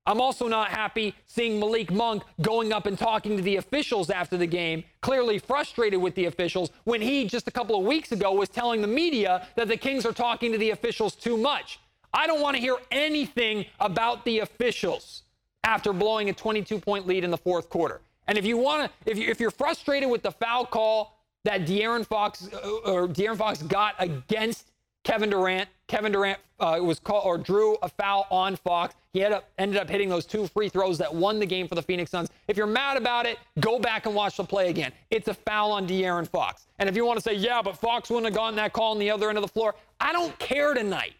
I'm 0.05 0.19
also 0.19 0.47
not 0.47 0.69
happy 0.69 1.15
seeing 1.27 1.59
Malik 1.59 1.91
Monk 1.91 2.23
going 2.41 2.73
up 2.73 2.85
and 2.85 2.97
talking 2.97 3.37
to 3.37 3.43
the 3.43 3.55
officials 3.55 4.09
after 4.09 4.35
the 4.35 4.45
game, 4.45 4.83
clearly 5.01 5.39
frustrated 5.39 6.01
with 6.01 6.13
the 6.15 6.25
officials, 6.25 6.71
when 6.83 7.01
he 7.01 7.25
just 7.25 7.47
a 7.47 7.51
couple 7.51 7.79
of 7.79 7.85
weeks 7.85 8.11
ago 8.11 8.33
was 8.33 8.49
telling 8.49 8.81
the 8.81 8.87
media 8.87 9.47
that 9.55 9.69
the 9.69 9.77
Kings 9.77 10.05
are 10.05 10.11
talking 10.11 10.51
to 10.51 10.57
the 10.57 10.71
officials 10.71 11.15
too 11.15 11.37
much. 11.37 11.79
I 12.13 12.27
don't 12.27 12.41
want 12.41 12.55
to 12.55 12.61
hear 12.61 12.75
anything 12.91 13.65
about 13.79 14.25
the 14.25 14.39
officials 14.39 15.23
after 15.63 15.93
blowing 15.93 16.29
a 16.29 16.33
22 16.33 16.79
point 16.79 17.07
lead 17.07 17.23
in 17.23 17.31
the 17.31 17.37
fourth 17.37 17.69
quarter. 17.69 18.01
And 18.27 18.37
if 18.37 18.45
you 18.45 18.57
want 18.57 18.91
to, 18.91 19.11
if, 19.11 19.17
you, 19.17 19.29
if 19.29 19.39
you're 19.39 19.51
frustrated 19.51 20.09
with 20.09 20.21
the 20.21 20.31
foul 20.31 20.65
call 20.65 21.17
that 21.45 21.65
De'Aaron 21.65 22.05
Fox 22.05 22.49
uh, 22.53 22.91
or 22.91 23.07
De'Aaron 23.07 23.37
Fox 23.37 23.61
got 23.63 23.95
against 23.99 24.71
Kevin 25.03 25.29
Durant. 25.29 25.69
Kevin 25.87 26.11
Durant 26.11 26.39
uh, 26.59 26.79
was 26.81 26.99
called 26.99 27.23
or 27.25 27.37
drew 27.37 27.75
a 27.83 27.89
foul 27.89 28.25
on 28.31 28.55
Fox. 28.55 28.95
He 29.11 29.23
ended 29.23 29.37
up, 29.37 29.49
ended 29.57 29.77
up 29.77 29.89
hitting 29.89 30.09
those 30.09 30.25
two 30.25 30.47
free 30.47 30.69
throws 30.69 30.97
that 30.97 31.13
won 31.13 31.39
the 31.39 31.45
game 31.45 31.67
for 31.67 31.75
the 31.75 31.81
Phoenix 31.81 32.09
Suns. 32.09 32.29
If 32.47 32.57
you're 32.57 32.65
mad 32.65 32.97
about 32.97 33.25
it, 33.25 33.37
go 33.59 33.77
back 33.79 34.05
and 34.05 34.15
watch 34.15 34.37
the 34.37 34.43
play 34.43 34.69
again. 34.69 34.91
It's 35.11 35.27
a 35.27 35.33
foul 35.33 35.71
on 35.71 35.87
De'Aaron 35.87 36.27
Fox. 36.27 36.67
And 36.79 36.89
if 36.89 36.95
you 36.95 37.05
want 37.05 37.17
to 37.17 37.23
say, 37.23 37.35
yeah, 37.35 37.61
but 37.61 37.77
Fox 37.77 38.09
wouldn't 38.09 38.25
have 38.27 38.35
gotten 38.35 38.55
that 38.55 38.73
call 38.73 38.91
on 38.91 38.99
the 38.99 39.11
other 39.11 39.29
end 39.29 39.37
of 39.37 39.43
the 39.43 39.49
floor, 39.49 39.75
I 39.99 40.13
don't 40.13 40.37
care 40.39 40.73
tonight. 40.73 41.13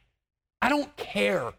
I 0.62 0.70
don't 0.70 0.96
care. 0.96 1.52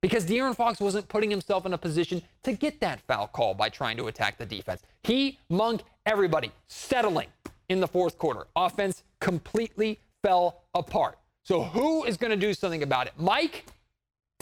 Because 0.00 0.24
De'Aaron 0.24 0.56
Fox 0.56 0.80
wasn't 0.80 1.08
putting 1.08 1.30
himself 1.30 1.66
in 1.66 1.74
a 1.74 1.78
position 1.78 2.22
to 2.44 2.52
get 2.52 2.80
that 2.80 3.00
foul 3.02 3.26
call 3.28 3.54
by 3.54 3.68
trying 3.68 3.96
to 3.98 4.06
attack 4.06 4.38
the 4.38 4.46
defense. 4.46 4.82
He, 5.02 5.38
Monk, 5.50 5.82
everybody 6.06 6.50
settling 6.68 7.28
in 7.68 7.80
the 7.80 7.88
fourth 7.88 8.18
quarter. 8.18 8.46
Offense 8.56 9.02
completely 9.20 10.00
fell 10.22 10.62
apart. 10.74 11.18
So 11.46 11.62
who 11.62 12.02
is 12.02 12.16
going 12.16 12.32
to 12.32 12.36
do 12.36 12.52
something 12.52 12.82
about 12.82 13.06
it? 13.06 13.12
Mike, 13.16 13.66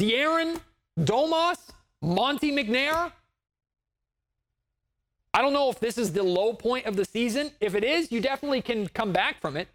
De'Aaron, 0.00 0.58
Domas, 0.99 1.58
Monte 2.00 2.50
McNair? 2.50 3.12
I 5.34 5.42
don't 5.42 5.52
know 5.52 5.68
if 5.68 5.78
this 5.78 5.99
is 5.99 6.14
the 6.14 6.23
low 6.23 6.54
point 6.54 6.87
of 6.87 6.96
the 6.96 7.04
season. 7.04 7.50
If 7.61 7.75
it 7.75 7.84
is, 7.84 8.11
you 8.11 8.23
definitely 8.23 8.62
can 8.62 8.88
come 8.88 9.12
back 9.12 9.38
from 9.38 9.58
it, 9.58 9.68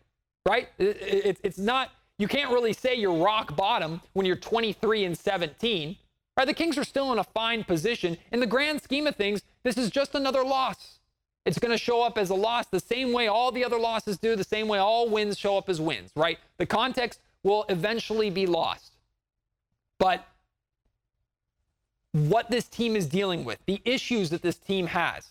right? 0.48 0.70
It's 0.80 1.60
not, 1.60 1.92
you 2.18 2.28
can't 2.28 2.52
really 2.52 2.74
say 2.74 2.96
you're 2.96 3.14
rock 3.14 3.56
bottom 3.56 4.02
when 4.14 4.26
you're 4.26 4.36
23 4.36 5.06
and 5.06 5.16
17. 5.16 5.98
Right? 6.36 6.46
The 6.48 6.54
Kings 6.56 6.80
are 6.80 6.84
still 6.84 7.14
in 7.14 7.20
a 7.20 7.24
fine 7.24 7.64
position. 7.64 8.18
In 8.32 8.40
the 8.40 8.48
grand 8.48 8.82
scheme 8.82 9.06
of 9.06 9.16
things, 9.16 9.44
this 9.62 9.78
is 9.78 9.92
just 9.92 10.16
another 10.16 10.44
loss. 10.44 10.99
It's 11.50 11.58
going 11.58 11.72
to 11.72 11.84
show 11.84 12.04
up 12.04 12.20
as 12.20 12.30
a 12.30 12.36
loss 12.36 12.68
the 12.68 12.80
same 12.80 13.12
way 13.12 13.28
all 13.28 13.52
the 13.52 13.66
other 13.66 13.80
losses 13.80 14.20
do, 14.20 14.36
the 14.36 14.44
same 14.44 14.68
way 14.68 14.78
all 14.78 15.10
wins 15.10 15.36
show 15.36 15.58
up 15.58 15.68
as 15.68 15.82
wins, 15.82 16.12
right? 16.16 16.38
The 16.60 16.66
context 16.68 17.22
will 17.42 17.66
eventually 17.70 18.30
be 18.30 18.46
lost. 18.46 18.94
But 19.98 20.28
what 22.12 22.52
this 22.52 22.66
team 22.68 22.96
is 22.96 23.08
dealing 23.08 23.46
with, 23.46 23.58
the 23.66 23.82
issues 23.84 24.30
that 24.30 24.44
this 24.44 24.58
team 24.58 24.86
has, 24.86 25.30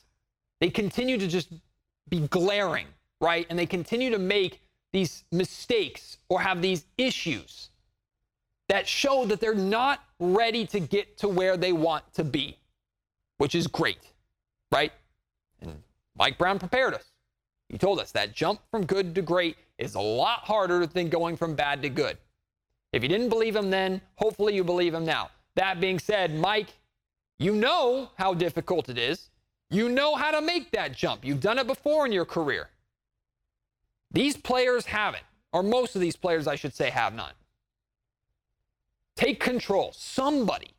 they 0.60 0.70
continue 0.70 1.18
to 1.18 1.28
just 1.28 1.52
be 2.08 2.26
glaring, 2.26 2.88
right? 3.20 3.46
And 3.48 3.56
they 3.56 3.66
continue 3.66 4.10
to 4.10 4.18
make 4.18 4.60
these 4.92 5.22
mistakes 5.30 6.18
or 6.28 6.40
have 6.40 6.60
these 6.60 6.84
issues 6.98 7.70
that 8.68 8.88
show 8.88 9.24
that 9.26 9.38
they're 9.38 9.54
not 9.54 10.02
ready 10.18 10.66
to 10.66 10.80
get 10.80 11.16
to 11.18 11.28
where 11.28 11.56
they 11.56 11.72
want 11.72 12.12
to 12.14 12.24
be, 12.24 12.58
which 13.36 13.54
is 13.54 13.68
great, 13.68 14.00
right? 14.72 14.90
Mike 16.18 16.36
Brown 16.36 16.58
prepared 16.58 16.94
us. 16.94 17.04
He 17.68 17.78
told 17.78 18.00
us 18.00 18.12
that 18.12 18.34
jump 18.34 18.60
from 18.70 18.86
good 18.86 19.14
to 19.14 19.22
great 19.22 19.56
is 19.78 19.94
a 19.94 20.00
lot 20.00 20.40
harder 20.40 20.86
than 20.86 21.08
going 21.08 21.36
from 21.36 21.54
bad 21.54 21.82
to 21.82 21.88
good. 21.88 22.18
If 22.92 23.02
you 23.02 23.08
didn't 23.08 23.28
believe 23.28 23.54
him 23.54 23.70
then, 23.70 24.00
hopefully 24.16 24.54
you 24.54 24.64
believe 24.64 24.94
him 24.94 25.04
now. 25.04 25.30
That 25.54 25.80
being 25.80 25.98
said, 25.98 26.34
Mike, 26.34 26.68
you 27.38 27.54
know 27.54 28.10
how 28.16 28.34
difficult 28.34 28.88
it 28.88 28.98
is. 28.98 29.30
You 29.70 29.88
know 29.88 30.16
how 30.16 30.30
to 30.30 30.40
make 30.40 30.70
that 30.72 30.96
jump. 30.96 31.24
You've 31.24 31.40
done 31.40 31.58
it 31.58 31.66
before 31.66 32.06
in 32.06 32.12
your 32.12 32.24
career. 32.24 32.70
These 34.10 34.38
players 34.38 34.86
haven't, 34.86 35.24
or 35.52 35.62
most 35.62 35.94
of 35.94 36.00
these 36.00 36.16
players, 36.16 36.46
I 36.46 36.56
should 36.56 36.74
say, 36.74 36.88
have 36.88 37.14
not. 37.14 37.34
Take 39.14 39.40
control. 39.40 39.92
Somebody 39.94 40.70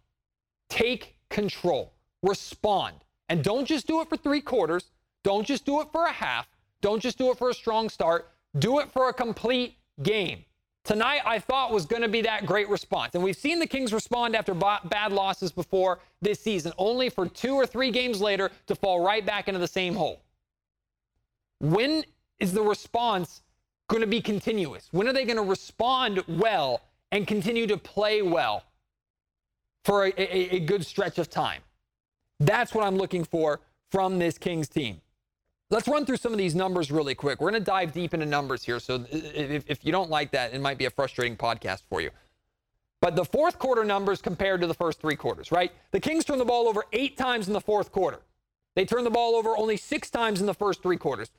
take 0.69 1.15
control. 1.29 1.93
Respond. 2.23 2.95
And 3.27 3.43
don't 3.43 3.65
just 3.65 3.85
do 3.85 4.01
it 4.01 4.09
for 4.09 4.17
three 4.17 4.41
quarters. 4.41 4.85
Don't 5.23 5.45
just 5.45 5.65
do 5.65 5.81
it 5.81 5.87
for 5.91 6.05
a 6.05 6.11
half. 6.11 6.47
Don't 6.81 7.01
just 7.01 7.17
do 7.17 7.31
it 7.31 7.37
for 7.37 7.49
a 7.49 7.53
strong 7.53 7.89
start. 7.89 8.29
Do 8.57 8.79
it 8.79 8.91
for 8.91 9.09
a 9.09 9.13
complete 9.13 9.77
game. 10.01 10.45
Tonight, 10.85 11.21
I 11.25 11.39
thought 11.39 11.71
was 11.71 11.85
going 11.85 12.01
to 12.01 12.07
be 12.07 12.21
that 12.21 12.45
great 12.45 12.69
response. 12.69 13.13
And 13.13 13.23
we've 13.23 13.35
seen 13.35 13.59
the 13.59 13.67
Kings 13.67 13.93
respond 13.93 14.35
after 14.35 14.53
bad 14.53 15.11
losses 15.11 15.51
before 15.51 15.99
this 16.21 16.39
season, 16.39 16.71
only 16.77 17.09
for 17.09 17.27
two 17.27 17.53
or 17.53 17.67
three 17.67 17.91
games 17.91 18.21
later 18.21 18.49
to 18.67 18.75
fall 18.75 19.03
right 19.03 19.25
back 19.25 19.47
into 19.47 19.59
the 19.59 19.67
same 19.67 19.93
hole. 19.93 20.21
When 21.59 22.05
is 22.39 22.53
the 22.53 22.61
response 22.61 23.43
going 23.87 24.01
to 24.01 24.07
be 24.07 24.21
continuous? 24.21 24.87
When 24.91 25.07
are 25.07 25.13
they 25.13 25.25
going 25.25 25.37
to 25.37 25.43
respond 25.43 26.23
well 26.27 26.81
and 27.11 27.27
continue 27.27 27.67
to 27.67 27.77
play 27.77 28.21
well 28.21 28.63
for 29.83 30.05
a, 30.05 30.13
a, 30.17 30.55
a 30.55 30.59
good 30.61 30.85
stretch 30.85 31.19
of 31.19 31.29
time? 31.29 31.61
That's 32.39 32.73
what 32.73 32.87
I'm 32.87 32.95
looking 32.95 33.25
for 33.25 33.59
from 33.91 34.17
this 34.17 34.37
Kings 34.37 34.69
team. 34.69 35.01
Let's 35.71 35.87
run 35.87 36.05
through 36.05 36.17
some 36.17 36.31
of 36.31 36.39
these 36.39 36.55
numbers 36.55 36.91
really 36.91 37.13
quick. 37.13 37.39
We're 37.39 37.51
going 37.51 37.61
to 37.61 37.65
dive 37.65 37.91
deep 37.91 38.15
into 38.15 38.25
numbers 38.25 38.63
here. 38.63 38.79
So 38.79 39.05
if, 39.11 39.65
if 39.67 39.85
you 39.85 39.91
don't 39.91 40.09
like 40.09 40.31
that, 40.31 40.53
it 40.53 40.61
might 40.61 40.79
be 40.79 40.85
a 40.85 40.89
frustrating 40.89 41.37
podcast 41.37 41.83
for 41.87 42.01
you. 42.01 42.09
But 43.01 43.15
the 43.15 43.23
fourth 43.23 43.59
quarter 43.59 43.85
numbers 43.85 44.21
compared 44.21 44.61
to 44.61 44.67
the 44.67 44.73
first 44.73 44.99
three 44.99 45.15
quarters, 45.15 45.51
right? 45.51 45.71
The 45.91 45.99
Kings 45.99 46.25
turned 46.25 46.41
the 46.41 46.45
ball 46.45 46.67
over 46.67 46.85
eight 46.91 47.17
times 47.17 47.47
in 47.47 47.53
the 47.53 47.61
fourth 47.61 47.91
quarter. 47.91 48.19
They 48.75 48.85
turned 48.85 49.05
the 49.05 49.11
ball 49.11 49.35
over 49.35 49.55
only 49.57 49.77
six 49.77 50.09
times 50.09 50.41
in 50.41 50.47
the 50.47 50.53
first 50.53 50.81
three 50.81 50.97
quarters. 50.97 51.29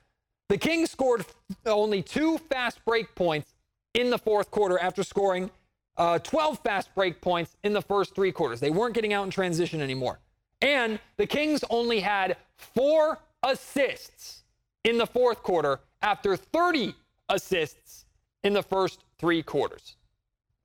The 0.49 0.59
Kings 0.59 0.91
scored 0.91 1.27
only 1.67 2.03
two 2.03 2.39
fast 2.39 2.85
break 2.85 3.15
points 3.15 3.55
in 3.95 4.11
the 4.11 4.19
fourth 4.19 4.51
quarter 4.51 4.79
after 4.79 5.03
scoring 5.03 5.51
uh, 5.97 6.19
12 6.21 6.61
fast 6.61 6.95
break 6.95 7.21
points 7.21 7.57
in 7.63 7.73
the 7.73 7.83
first 7.83 8.15
three 8.15 8.33
quarters. 8.33 8.61
They 8.61 8.71
weren't 8.71 8.95
getting 8.95 9.13
out 9.13 9.25
in 9.25 9.31
transition 9.31 9.81
anymore. 9.81 10.21
And 10.63 10.99
the 11.17 11.27
Kings 11.27 11.65
only 11.69 12.01
had 12.01 12.37
four 12.57 13.19
assists 13.43 14.43
in 14.85 14.99
the 14.99 15.07
fourth 15.07 15.43
quarter 15.43 15.81
after 16.03 16.37
30 16.37 16.95
assists 17.29 18.07
in 18.43 18.53
the 18.53 18.63
first 18.63 19.05
three 19.19 19.43
quarters. 19.43 19.97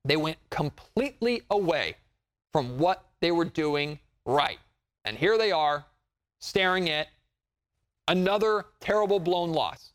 They 0.04 0.16
went 0.16 0.38
completely 0.50 1.42
away 1.50 1.96
from 2.52 2.78
what 2.78 3.04
they 3.20 3.32
were 3.32 3.44
doing 3.44 3.98
right. 4.24 4.58
And 5.04 5.16
here 5.16 5.36
they 5.36 5.52
are 5.52 5.84
staring 6.40 6.88
at 6.90 7.08
another 8.08 8.66
terrible 8.80 9.18
blown 9.18 9.52
loss. 9.52 9.92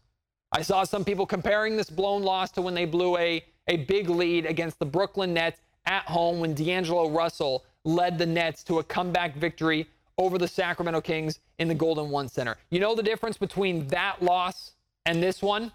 I 0.51 0.61
saw 0.61 0.83
some 0.83 1.05
people 1.05 1.25
comparing 1.25 1.77
this 1.77 1.89
blown 1.89 2.23
loss 2.23 2.51
to 2.51 2.61
when 2.61 2.73
they 2.73 2.85
blew 2.85 3.17
a, 3.17 3.43
a 3.67 3.77
big 3.77 4.09
lead 4.09 4.45
against 4.45 4.79
the 4.79 4.85
Brooklyn 4.85 5.33
Nets 5.33 5.61
at 5.85 6.03
home 6.03 6.39
when 6.39 6.53
D'Angelo 6.53 7.09
Russell 7.09 7.65
led 7.85 8.17
the 8.17 8.25
Nets 8.25 8.63
to 8.65 8.79
a 8.79 8.83
comeback 8.83 9.35
victory 9.35 9.87
over 10.21 10.37
the 10.37 10.47
Sacramento 10.47 11.01
Kings 11.01 11.39
in 11.57 11.67
the 11.67 11.73
Golden 11.73 12.09
One 12.09 12.29
Center. 12.29 12.55
You 12.69 12.79
know 12.79 12.93
the 12.93 13.03
difference 13.03 13.37
between 13.37 13.87
that 13.87 14.21
loss 14.21 14.73
and 15.05 15.21
this 15.21 15.41
one? 15.41 15.71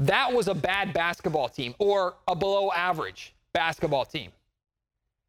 That 0.00 0.32
was 0.32 0.48
a 0.48 0.54
bad 0.54 0.92
basketball 0.92 1.48
team 1.48 1.74
or 1.78 2.16
a 2.26 2.34
below 2.34 2.72
average 2.72 3.34
basketball 3.52 4.04
team. 4.04 4.32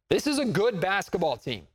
This 0.08 0.26
is 0.26 0.38
a 0.40 0.44
good 0.44 0.80
basketball 0.80 1.36
team. 1.36 1.66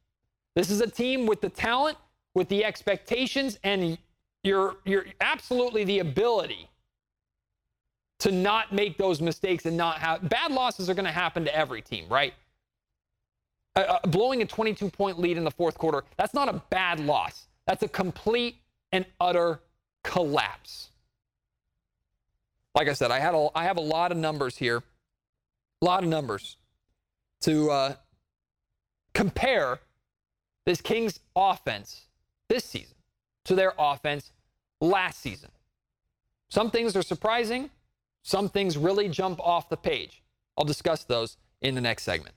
This 0.56 0.70
is 0.70 0.82
a 0.82 0.88
team 0.88 1.26
with 1.26 1.40
the 1.42 1.50
talent, 1.50 1.98
with 2.34 2.50
the 2.50 2.66
expectations, 2.66 3.58
and 3.64 3.98
you're, 4.44 4.76
you're 4.86 5.06
absolutely 5.22 5.86
the 5.86 6.00
ability 6.00 6.70
to 8.20 8.32
not 8.32 8.74
make 8.74 8.98
those 8.98 9.22
mistakes 9.22 9.66
and 9.66 9.76
not 9.76 10.00
have 10.00 10.28
bad 10.30 10.52
losses 10.52 10.90
are 10.90 10.94
going 10.94 11.06
to 11.06 11.12
happen 11.12 11.46
to 11.46 11.56
every 11.56 11.82
team, 11.82 12.06
right? 12.10 12.34
Uh, 13.76 14.00
blowing 14.08 14.42
a 14.42 14.46
22 14.46 14.90
point 14.90 15.20
lead 15.20 15.38
in 15.38 15.44
the 15.44 15.52
fourth 15.52 15.78
quarter, 15.78 16.04
that's 16.18 16.34
not 16.34 16.48
a 16.48 16.62
bad 16.70 17.00
loss. 17.00 17.48
That's 17.68 17.84
a 17.84 17.88
complete 17.88 18.58
and 18.92 19.06
utter 19.20 19.60
collapse. 20.04 20.90
Like 22.74 22.88
I 22.88 22.94
said, 22.94 23.12
I, 23.12 23.20
had 23.20 23.34
a, 23.34 23.48
I 23.56 23.64
have 23.66 23.78
a 23.78 23.82
lot 23.82 24.12
of 24.12 24.18
numbers 24.18 24.58
here, 24.58 24.84
a 25.82 25.86
lot 25.86 26.04
of 26.04 26.10
numbers 26.10 26.58
to 27.42 27.72
uh, 27.72 27.94
compare 29.14 29.80
this 30.66 30.82
Kings 30.82 31.20
offense 31.36 32.06
this 32.50 32.66
season 32.66 32.96
to 33.46 33.56
their 33.56 33.74
offense 33.78 34.32
last 34.82 35.22
season. 35.22 35.50
Some 36.50 36.72
things 36.72 36.96
are 36.96 37.02
surprising, 37.02 37.70
some 38.24 38.50
things 38.50 38.78
really 38.78 39.10
jump 39.10 39.40
off 39.40 39.70
the 39.70 39.78
page. 39.78 40.22
I'll 40.58 40.66
discuss 40.66 41.04
those 41.04 41.38
in 41.62 41.76
the 41.76 41.82
next 41.82 42.04
segment. 42.04 42.36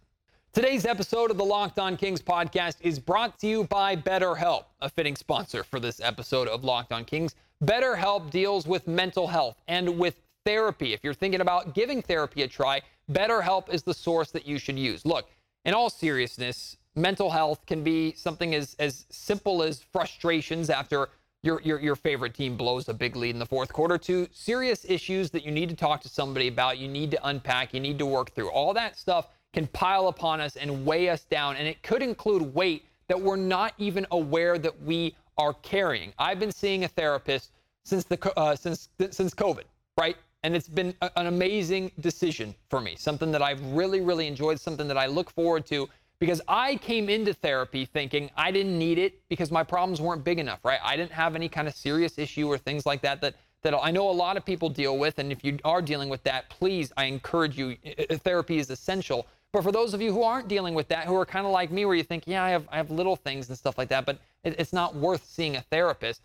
Today's 0.55 0.87
episode 0.87 1.31
of 1.31 1.37
the 1.37 1.45
Locked 1.45 1.79
On 1.79 1.95
Kings 1.95 2.23
podcast 2.23 2.77
is 2.81 2.99
brought 2.99 3.39
to 3.41 3.47
you 3.47 3.65
by 3.65 3.95
BetterHelp, 3.95 4.65
a 4.81 4.89
fitting 4.89 5.15
sponsor 5.15 5.63
for 5.63 5.79
this 5.79 6.01
episode 6.01 6.49
of 6.49 6.65
Locked 6.65 6.91
On 6.91 7.05
Kings. 7.05 7.35
BetterHelp 7.63 8.31
deals 8.31 8.67
with 8.67 8.89
mental 8.89 9.27
health 9.27 9.61
and 9.69 9.99
with 9.99 10.17
therapy. 10.47 10.95
If 10.95 11.05
you're 11.05 11.13
thinking 11.13 11.43
about 11.43 11.75
giving 11.75 12.01
therapy 12.01 12.43
a 12.43 12.49
try, 12.49 12.81
BetterHelp 13.13 13.73
is 13.73 13.83
the 13.83 13.93
source 13.93 14.31
that 14.31 14.47
you 14.47 14.59
should 14.59 14.79
use. 14.79 15.05
Look, 15.05 15.29
in 15.67 15.75
all 15.75 15.91
seriousness, 15.91 16.79
mental 16.97 17.31
health 17.31 17.67
can 17.67 17.85
be 17.85 18.15
something 18.15 18.55
as, 18.55 18.75
as 18.79 19.05
simple 19.11 19.63
as 19.63 19.83
frustrations 19.83 20.71
after 20.71 21.11
your, 21.43 21.61
your, 21.63 21.79
your 21.79 21.95
favorite 21.95 22.35
team 22.35 22.57
blows 22.57 22.89
a 22.89 22.95
big 22.95 23.17
lead 23.17 23.31
in 23.31 23.39
the 23.39 23.47
fourth 23.47 23.73
quarter 23.73 23.99
to 23.99 24.27
serious 24.33 24.87
issues 24.89 25.31
that 25.31 25.45
you 25.45 25.53
need 25.53 25.69
to 25.69 25.77
talk 25.77 26.01
to 26.01 26.09
somebody 26.09 26.49
about, 26.49 26.79
you 26.79 26.89
need 26.89 27.11
to 27.11 27.29
unpack, 27.29 27.75
you 27.75 27.81
need 27.81 27.99
to 27.99 28.07
work 28.07 28.35
through. 28.35 28.51
All 28.51 28.73
that 28.75 28.99
stuff 28.99 29.29
can 29.53 29.67
pile 29.69 30.09
upon 30.09 30.41
us 30.41 30.57
and 30.57 30.85
weigh 30.85 31.09
us 31.09 31.25
down. 31.25 31.57
And 31.57 31.67
it 31.67 31.83
could 31.83 32.03
include 32.03 32.55
weight 32.55 32.85
that 33.09 33.21
we're 33.21 33.37
not 33.37 33.75
even 33.79 34.07
aware 34.11 34.59
that 34.59 34.83
we 34.83 35.17
are 35.39 35.55
carrying. 35.55 36.13
I've 36.19 36.39
been 36.39 36.53
seeing 36.53 36.85
a 36.85 36.89
therapist 36.89 37.53
since 37.85 38.05
the 38.05 38.33
uh, 38.37 38.55
since 38.55 38.89
since 39.11 39.35
COVID, 39.35 39.65
right? 39.99 40.17
And 40.43 40.55
it's 40.55 40.69
been 40.69 40.95
a, 41.01 41.11
an 41.17 41.27
amazing 41.27 41.91
decision 42.01 42.55
for 42.69 42.81
me. 42.81 42.97
Something 42.97 43.33
that 43.33 43.43
I've 43.43 43.65
really 43.73 44.01
really 44.01 44.27
enjoyed, 44.27 44.61
something 44.61 44.87
that 44.89 44.99
I 44.99 45.07
look 45.07 45.31
forward 45.31 45.65
to 45.67 45.89
because 46.19 46.41
I 46.49 46.77
came 46.77 47.09
into 47.09 47.33
therapy 47.33 47.85
thinking 47.85 48.31
I 48.37 48.51
didn't 48.51 48.77
need 48.79 48.99
it 48.99 49.21
because 49.29 49.51
my 49.51 49.63
problems 49.63 50.01
weren't 50.01 50.25
big 50.25 50.39
enough, 50.39 50.65
right? 50.65 50.81
I 50.83 50.97
didn't 50.97 51.13
have 51.13 51.37
any 51.37 51.49
kind 51.49 51.69
of 51.69 51.75
serious 51.75 52.19
issue 52.19 52.49
or 52.49 52.59
things 52.59 52.85
like 52.85 53.01
that 53.03 53.21
that 53.23 53.37
that 53.63 53.75
I 53.75 53.91
know 53.91 54.09
a 54.09 54.13
lot 54.13 54.37
of 54.37 54.45
people 54.45 54.69
deal 54.69 54.99
with 54.99 55.19
and 55.19 55.33
if 55.33 55.43
you 55.43 55.59
are 55.65 55.83
dealing 55.83 56.09
with 56.09 56.23
that, 56.25 56.49
please 56.51 56.93
I 56.97 57.05
encourage 57.05 57.57
you 57.57 57.77
therapy 58.23 58.59
is 58.59 58.71
essential. 58.71 59.27
But 59.53 59.63
for 59.63 59.73
those 59.73 59.95
of 59.95 60.03
you 60.03 60.13
who 60.13 60.23
aren't 60.23 60.49
dealing 60.49 60.75
with 60.75 60.89
that, 60.89 61.07
who 61.07 61.17
are 61.17 61.27
kind 61.27 61.47
of 61.47 61.53
like 61.53 61.71
me 61.71 61.85
where 61.85 61.95
you 61.95 62.03
think, 62.03 62.25
"Yeah, 62.27 62.45
I 62.45 62.51
have 62.51 62.69
I 62.71 62.77
have 62.77 62.91
little 62.91 63.17
things 63.17 63.49
and 63.49 63.57
stuff 63.57 63.79
like 63.79 63.89
that, 63.89 64.05
but 64.07 64.19
it, 64.45 64.59
it's 64.59 64.73
not 64.73 64.95
worth 64.95 65.25
seeing 65.25 65.57
a 65.57 65.63
therapist." 65.63 66.23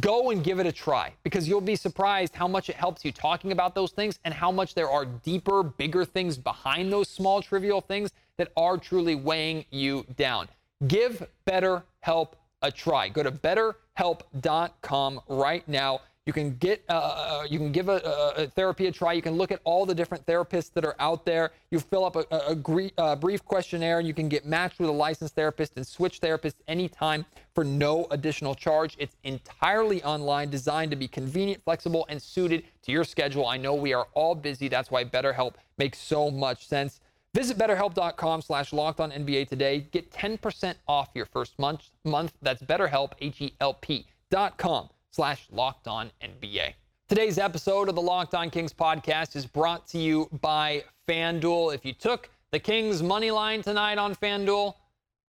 go 0.00 0.30
and 0.30 0.42
give 0.42 0.58
it 0.60 0.66
a 0.66 0.72
try 0.72 1.12
because 1.22 1.46
you'll 1.48 1.60
be 1.60 1.76
surprised 1.76 2.34
how 2.34 2.48
much 2.48 2.70
it 2.70 2.76
helps 2.76 3.04
you 3.04 3.12
talking 3.12 3.52
about 3.52 3.74
those 3.74 3.92
things 3.92 4.18
and 4.24 4.32
how 4.32 4.50
much 4.50 4.74
there 4.74 4.88
are 4.88 5.04
deeper, 5.04 5.62
bigger 5.62 6.04
things 6.04 6.38
behind 6.38 6.92
those 6.92 7.08
small, 7.08 7.42
trivial 7.42 7.80
things 7.80 8.10
that 8.36 8.50
are 8.56 8.78
truly 8.78 9.14
weighing 9.14 9.64
you 9.70 10.06
down. 10.16 10.48
Give 10.88 11.26
BetterHelp 11.46 12.28
a 12.62 12.72
try. 12.72 13.08
Go 13.08 13.22
to 13.22 13.30
betterhelp.com 13.30 15.20
right 15.28 15.68
now 15.68 16.00
you 16.26 16.32
can 16.32 16.56
get, 16.56 16.82
uh, 16.88 16.92
uh, 16.92 16.96
uh, 16.96 17.46
you 17.48 17.58
can 17.58 17.70
give 17.70 17.90
a, 17.90 18.00
a, 18.36 18.46
therapy 18.46 18.86
a 18.86 18.92
try. 18.92 19.12
You 19.12 19.20
can 19.20 19.34
look 19.34 19.52
at 19.52 19.60
all 19.64 19.84
the 19.84 19.94
different 19.94 20.24
therapists 20.24 20.72
that 20.72 20.84
are 20.84 20.96
out 20.98 21.26
there. 21.26 21.52
You 21.70 21.78
fill 21.80 22.04
up 22.04 22.16
a, 22.16 22.24
a, 22.30 23.12
a 23.12 23.16
brief 23.16 23.44
questionnaire, 23.44 23.98
and 23.98 24.08
you 24.08 24.14
can 24.14 24.30
get 24.30 24.46
matched 24.46 24.80
with 24.80 24.88
a 24.88 24.92
licensed 24.92 25.34
therapist 25.34 25.74
and 25.76 25.86
switch 25.86 26.22
therapists 26.22 26.54
anytime 26.66 27.26
for 27.54 27.62
no 27.62 28.06
additional 28.10 28.54
charge. 28.54 28.96
It's 28.98 29.16
entirely 29.24 30.02
online, 30.02 30.48
designed 30.48 30.92
to 30.92 30.96
be 30.96 31.08
convenient, 31.08 31.62
flexible, 31.62 32.06
and 32.08 32.20
suited 32.20 32.64
to 32.84 32.92
your 32.92 33.04
schedule. 33.04 33.46
I 33.46 33.58
know 33.58 33.74
we 33.74 33.92
are 33.92 34.06
all 34.14 34.34
busy. 34.34 34.68
That's 34.68 34.90
why 34.90 35.04
BetterHelp 35.04 35.54
makes 35.76 35.98
so 35.98 36.30
much 36.30 36.66
sense. 36.66 37.00
Visit 37.34 37.58
betterhelp.com 37.58 38.42
slash 38.42 38.72
locked 38.72 39.00
on 39.00 39.10
NBA 39.10 39.48
today. 39.48 39.88
Get 39.90 40.10
10% 40.10 40.76
off 40.88 41.10
your 41.14 41.26
first 41.26 41.58
month. 41.58 41.90
month. 42.04 42.32
That's 42.40 42.62
betterhelp, 42.62 43.12
H-E-L-P 43.20 44.06
dot 44.30 44.56
com 44.56 44.88
slash 45.14 45.46
locked 45.52 45.86
on 45.86 46.10
NBA. 46.20 46.74
Today's 47.08 47.38
episode 47.38 47.88
of 47.88 47.94
the 47.94 48.02
Locked 48.02 48.34
On 48.34 48.50
Kings 48.50 48.72
podcast 48.72 49.36
is 49.36 49.46
brought 49.46 49.86
to 49.88 49.98
you 49.98 50.28
by 50.40 50.82
FanDuel. 51.06 51.72
If 51.72 51.84
you 51.84 51.92
took 51.92 52.30
the 52.50 52.58
Kings 52.58 53.00
money 53.00 53.30
line 53.30 53.62
tonight 53.62 53.96
on 53.96 54.16
FanDuel, 54.16 54.74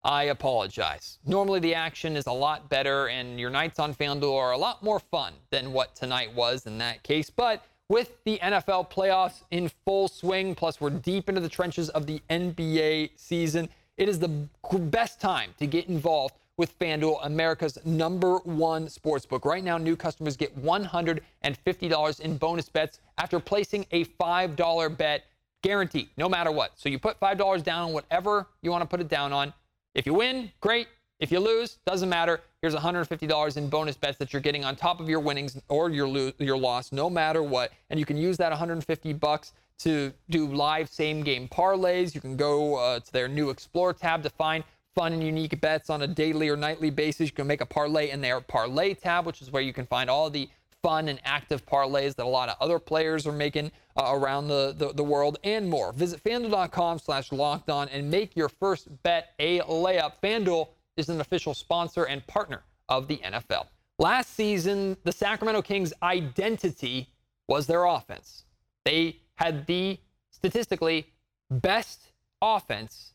I 0.03 0.23
apologize. 0.23 1.19
Normally 1.27 1.59
the 1.59 1.75
action 1.75 2.15
is 2.15 2.25
a 2.25 2.31
lot 2.31 2.67
better 2.67 3.09
and 3.09 3.39
your 3.39 3.51
nights 3.51 3.77
on 3.77 3.93
FanDuel 3.93 4.35
are 4.35 4.53
a 4.53 4.57
lot 4.57 4.81
more 4.81 4.99
fun 4.99 5.33
than 5.51 5.71
what 5.71 5.95
tonight 5.95 6.33
was 6.33 6.65
in 6.65 6.79
that 6.79 7.03
case. 7.03 7.29
But 7.29 7.63
with 7.87 8.17
the 8.23 8.39
NFL 8.41 8.89
playoffs 8.89 9.43
in 9.51 9.69
full 9.85 10.07
swing, 10.07 10.55
plus 10.55 10.81
we're 10.81 10.89
deep 10.89 11.29
into 11.29 11.41
the 11.41 11.49
trenches 11.49 11.89
of 11.89 12.07
the 12.07 12.19
NBA 12.31 13.11
season, 13.17 13.69
it 13.97 14.09
is 14.09 14.17
the 14.17 14.47
best 14.79 15.21
time 15.21 15.51
to 15.59 15.67
get 15.67 15.87
involved 15.89 16.33
with 16.57 16.77
FanDuel, 16.79 17.25
America's 17.25 17.77
number 17.85 18.37
one 18.39 18.87
sportsbook. 18.87 19.45
Right 19.45 19.63
now, 19.63 19.77
new 19.77 19.95
customers 19.95 20.37
get 20.37 20.57
$150 20.61 22.19
in 22.21 22.37
bonus 22.37 22.69
bets 22.69 22.99
after 23.17 23.39
placing 23.39 23.85
a 23.91 24.05
$5 24.05 24.97
bet 24.97 25.25
guaranteed, 25.61 26.09
no 26.17 26.29
matter 26.29 26.51
what. 26.51 26.71
So 26.75 26.89
you 26.89 26.99
put 26.99 27.19
$5 27.19 27.63
down 27.63 27.83
on 27.83 27.93
whatever 27.93 28.47
you 28.61 28.71
want 28.71 28.83
to 28.83 28.87
put 28.87 29.01
it 29.01 29.09
down 29.09 29.33
on. 29.33 29.53
If 29.95 30.05
you 30.05 30.13
win, 30.13 30.51
great. 30.61 30.87
If 31.19 31.31
you 31.31 31.39
lose, 31.39 31.77
doesn't 31.85 32.09
matter. 32.09 32.41
Here's 32.61 32.75
$150 32.75 33.57
in 33.57 33.69
bonus 33.69 33.95
bets 33.95 34.17
that 34.17 34.33
you're 34.33 34.41
getting 34.41 34.65
on 34.65 34.75
top 34.75 34.99
of 34.99 35.07
your 35.07 35.21
winnings 35.21 35.59
or 35.69 35.89
your 35.89 36.07
lo- 36.07 36.33
your 36.39 36.57
loss, 36.57 36.91
no 36.91 37.09
matter 37.09 37.41
what. 37.41 37.71
And 37.89 37.99
you 37.99 38.05
can 38.05 38.17
use 38.17 38.35
that 38.37 38.49
150 38.49 39.13
bucks 39.13 39.53
to 39.79 40.11
do 40.29 40.47
live 40.47 40.89
same 40.89 41.23
game 41.23 41.47
parlays. 41.47 42.13
You 42.13 42.21
can 42.21 42.35
go 42.35 42.75
uh, 42.75 42.99
to 42.99 43.13
their 43.13 43.27
new 43.27 43.49
Explore 43.49 43.93
tab 43.93 44.23
to 44.23 44.29
find 44.29 44.63
fun 44.95 45.13
and 45.13 45.23
unique 45.23 45.59
bets 45.61 45.89
on 45.89 46.01
a 46.01 46.07
daily 46.07 46.49
or 46.49 46.55
nightly 46.55 46.89
basis. 46.89 47.27
You 47.27 47.33
can 47.33 47.47
make 47.47 47.61
a 47.61 47.65
parlay 47.65 48.09
in 48.09 48.21
their 48.21 48.39
parlay 48.41 48.93
tab, 48.93 49.25
which 49.25 49.41
is 49.41 49.51
where 49.51 49.61
you 49.61 49.73
can 49.73 49.85
find 49.85 50.09
all 50.09 50.29
the 50.29 50.49
fun 50.81 51.07
and 51.09 51.19
active 51.25 51.65
parlays 51.65 52.15
that 52.15 52.25
a 52.25 52.29
lot 52.29 52.47
of 52.47 52.55
other 52.61 52.79
players 52.79 53.25
are 53.25 53.31
making 53.31 53.71
uh, 53.97 54.11
around 54.13 54.47
the, 54.47 54.73
the, 54.77 54.93
the, 54.93 55.03
world 55.03 55.37
and 55.43 55.67
more. 55.67 55.91
Visit 55.93 56.23
fanduel.com 56.23 56.99
slash 56.99 57.31
locked 57.31 57.69
on 57.69 57.89
and 57.89 58.09
make 58.09 58.35
your 58.35 58.49
first 58.49 58.87
bet 59.01 59.33
a 59.39 59.61
layup. 59.61 60.13
FanDuel 60.21 60.67
is 60.95 61.09
an 61.09 61.21
official 61.21 61.53
sponsor 61.53 62.03
and 62.03 62.25
partner 62.27 62.61
of 62.87 63.07
the 63.07 63.17
NFL. 63.17 63.65
Last 63.97 64.35
season, 64.35 64.95
the 65.03 65.11
Sacramento 65.11 65.61
Kings' 65.61 65.93
identity 66.03 67.09
was 67.47 67.65
their 67.65 67.85
offense. 67.85 68.43
They 68.83 69.17
had 69.35 69.65
the 69.65 69.97
statistically 70.29 71.07
best 71.49 72.11
offense 72.41 73.13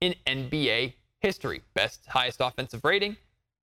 in 0.00 0.14
NBA 0.26 0.94
history. 1.20 1.62
Best, 1.74 2.06
highest 2.08 2.40
offensive 2.40 2.84
rating, 2.84 3.16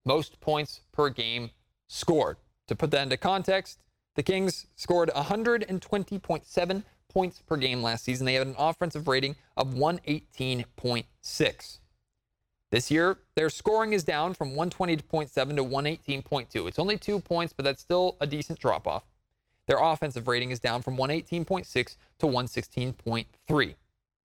most 0.06 0.40
points 0.40 0.82
per 0.92 1.10
game 1.10 1.50
scored. 1.88 2.38
To 2.68 2.76
put 2.76 2.92
that 2.92 3.04
into 3.04 3.18
context, 3.18 3.80
the 4.16 4.24
Kings 4.24 4.68
scored 4.76 5.10
120.7 5.10 6.84
points 7.10 7.40
per 7.40 7.58
game 7.58 7.84
last 7.84 8.04
season. 8.04 8.26
They 8.26 8.34
had 8.34 8.48
an 8.48 8.56
offensive 8.58 9.08
rating 9.08 9.36
of 9.56 9.74
118.6. 9.74 11.80
This 12.72 12.92
year, 12.92 13.20
their 13.36 13.50
scoring 13.50 13.94
is 13.94 14.04
down 14.04 14.34
from 14.34 14.56
120.7 14.56 15.32
to 15.32 15.64
118.2. 15.64 16.68
It's 16.68 16.80
only 16.80 16.98
two 16.98 17.20
points, 17.20 17.54
but 17.54 17.64
that's 17.64 17.82
still 17.82 18.18
a 18.20 18.28
decent 18.28 18.60
drop 18.60 18.88
off. 18.88 19.04
Their 19.68 19.82
offensive 19.82 20.28
rating 20.28 20.52
is 20.52 20.60
down 20.60 20.82
from 20.82 20.98
118.6 20.98 21.96
to 22.20 22.26
116.3. 22.26 23.76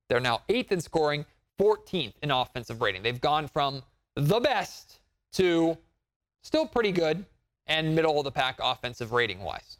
They're 0.08 0.20
now 0.20 0.42
eighth 0.48 0.72
in 0.72 0.80
scoring 0.80 1.26
14th 1.60 2.14
in 2.22 2.30
offensive 2.30 2.80
rating. 2.80 3.02
They've 3.02 3.20
gone 3.20 3.46
from 3.46 3.82
the 4.14 4.40
best 4.40 5.00
to 5.34 5.76
still 6.42 6.66
pretty 6.66 6.90
good 6.90 7.24
and 7.66 7.94
middle 7.94 8.18
of 8.18 8.24
the 8.24 8.32
pack 8.32 8.58
offensive 8.62 9.12
rating 9.12 9.40
wise. 9.40 9.76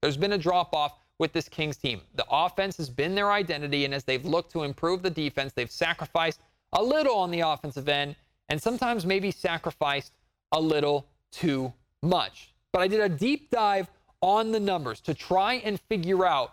There's 0.00 0.16
been 0.16 0.32
a 0.32 0.38
drop 0.38 0.74
off 0.74 0.98
with 1.18 1.32
this 1.32 1.48
Kings 1.48 1.76
team. 1.76 2.00
The 2.16 2.26
offense 2.28 2.76
has 2.78 2.90
been 2.90 3.14
their 3.14 3.30
identity, 3.30 3.84
and 3.84 3.94
as 3.94 4.02
they've 4.02 4.24
looked 4.24 4.50
to 4.52 4.64
improve 4.64 5.02
the 5.02 5.10
defense, 5.10 5.52
they've 5.52 5.70
sacrificed 5.70 6.40
a 6.72 6.82
little 6.82 7.16
on 7.16 7.30
the 7.30 7.40
offensive 7.40 7.88
end 7.88 8.16
and 8.48 8.60
sometimes 8.60 9.06
maybe 9.06 9.30
sacrificed 9.30 10.12
a 10.50 10.60
little 10.60 11.06
too 11.30 11.72
much. 12.02 12.52
But 12.72 12.82
I 12.82 12.88
did 12.88 13.00
a 13.00 13.08
deep 13.08 13.50
dive 13.50 13.88
on 14.20 14.50
the 14.50 14.60
numbers 14.60 15.00
to 15.02 15.14
try 15.14 15.54
and 15.54 15.80
figure 15.80 16.26
out 16.26 16.52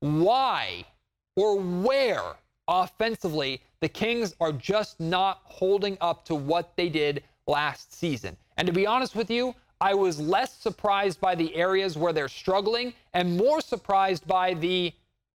why 0.00 0.84
or 1.36 1.58
where 1.58 2.34
offensively 2.70 3.60
the 3.80 3.88
Kings 3.88 4.34
are 4.40 4.52
just 4.52 5.00
not 5.00 5.40
holding 5.44 5.98
up 6.00 6.24
to 6.26 6.34
what 6.34 6.74
they 6.76 6.88
did 6.88 7.22
last 7.46 7.92
season. 7.92 8.36
And 8.56 8.66
to 8.66 8.72
be 8.72 8.86
honest 8.86 9.14
with 9.14 9.30
you, 9.30 9.54
I 9.80 9.94
was 9.94 10.20
less 10.20 10.54
surprised 10.56 11.20
by 11.20 11.34
the 11.34 11.54
areas 11.54 11.98
where 11.98 12.12
they're 12.12 12.28
struggling 12.28 12.92
and 13.14 13.36
more 13.36 13.60
surprised 13.60 14.26
by 14.26 14.54
the 14.54 14.92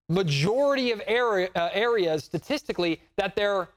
majority 0.08 0.92
of 0.92 1.02
area, 1.08 1.50
uh, 1.56 1.70
areas 1.74 2.24
statistically 2.24 3.02
that 3.18 3.36
they're 3.36 3.70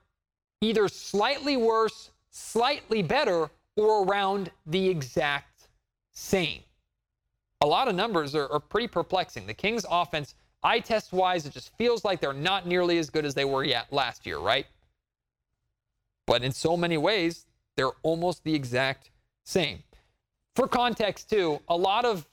either 0.60 0.86
slightly 0.88 1.56
worse, 1.56 2.10
slightly 2.30 3.02
better, 3.02 3.50
or 3.76 4.04
around 4.04 4.50
the 4.66 4.88
exact 4.88 5.68
same. 6.12 6.60
A 7.62 7.66
lot 7.66 7.88
of 7.88 7.94
numbers 7.94 8.34
are, 8.34 8.50
are 8.52 8.60
pretty 8.60 8.88
perplexing. 8.88 9.46
The 9.46 9.54
Kings' 9.54 9.86
offense 9.90 10.34
Eye 10.62 10.80
test 10.80 11.12
wise, 11.12 11.46
it 11.46 11.52
just 11.52 11.76
feels 11.76 12.04
like 12.04 12.20
they're 12.20 12.32
not 12.32 12.66
nearly 12.66 12.98
as 12.98 13.10
good 13.10 13.24
as 13.24 13.34
they 13.34 13.44
were 13.44 13.64
yet 13.64 13.92
last 13.92 14.26
year, 14.26 14.38
right? 14.38 14.66
But 16.26 16.42
in 16.42 16.52
so 16.52 16.76
many 16.76 16.98
ways, 16.98 17.46
they're 17.76 17.92
almost 18.02 18.44
the 18.44 18.54
exact 18.54 19.10
same. 19.44 19.82
For 20.56 20.66
context, 20.66 21.30
too, 21.30 21.60
a 21.68 21.76
lot 21.76 22.04
of 22.04 22.26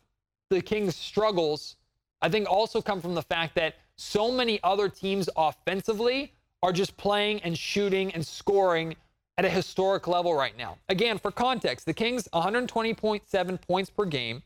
the 0.50 0.62
Kings' 0.62 0.96
struggles, 0.96 1.76
I 2.22 2.30
think, 2.30 2.50
also 2.50 2.82
come 2.82 3.00
from 3.00 3.14
the 3.14 3.22
fact 3.22 3.56
that 3.56 3.76
so 3.96 4.32
many 4.32 4.60
other 4.64 4.90
teams 4.90 5.30
offensively 5.38 6.34
are 6.64 6.74
just 6.74 6.98
playing 6.98 7.42
and 7.42 7.58
shooting 7.58 8.12
and 8.14 8.26
scoring 8.26 8.96
at 9.38 9.46
a 9.46 9.50
historic 9.50 10.08
level 10.08 10.34
right 10.34 10.58
now. 10.58 10.78
Again, 10.90 11.20
for 11.20 11.30
context, 11.32 11.86
the 11.86 11.94
Kings 11.94 12.28
120.7 12.34 13.62
points 13.62 13.90
per 13.90 14.06
game 14.06 14.42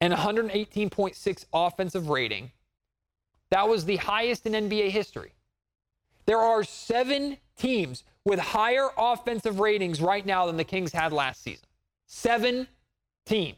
and 0.00 0.12
118.6 0.12 1.44
offensive 1.52 2.08
rating. 2.08 2.50
That 3.50 3.68
was 3.68 3.84
the 3.84 3.96
highest 3.96 4.46
in 4.46 4.52
NBA 4.52 4.90
history. 4.90 5.32
There 6.26 6.38
are 6.38 6.62
seven 6.62 7.38
teams 7.56 8.04
with 8.24 8.38
higher 8.38 8.88
offensive 8.96 9.58
ratings 9.60 10.00
right 10.00 10.24
now 10.24 10.46
than 10.46 10.56
the 10.56 10.64
Kings 10.64 10.92
had 10.92 11.12
last 11.12 11.42
season. 11.42 11.66
Seven 12.06 12.68
teams. 13.26 13.56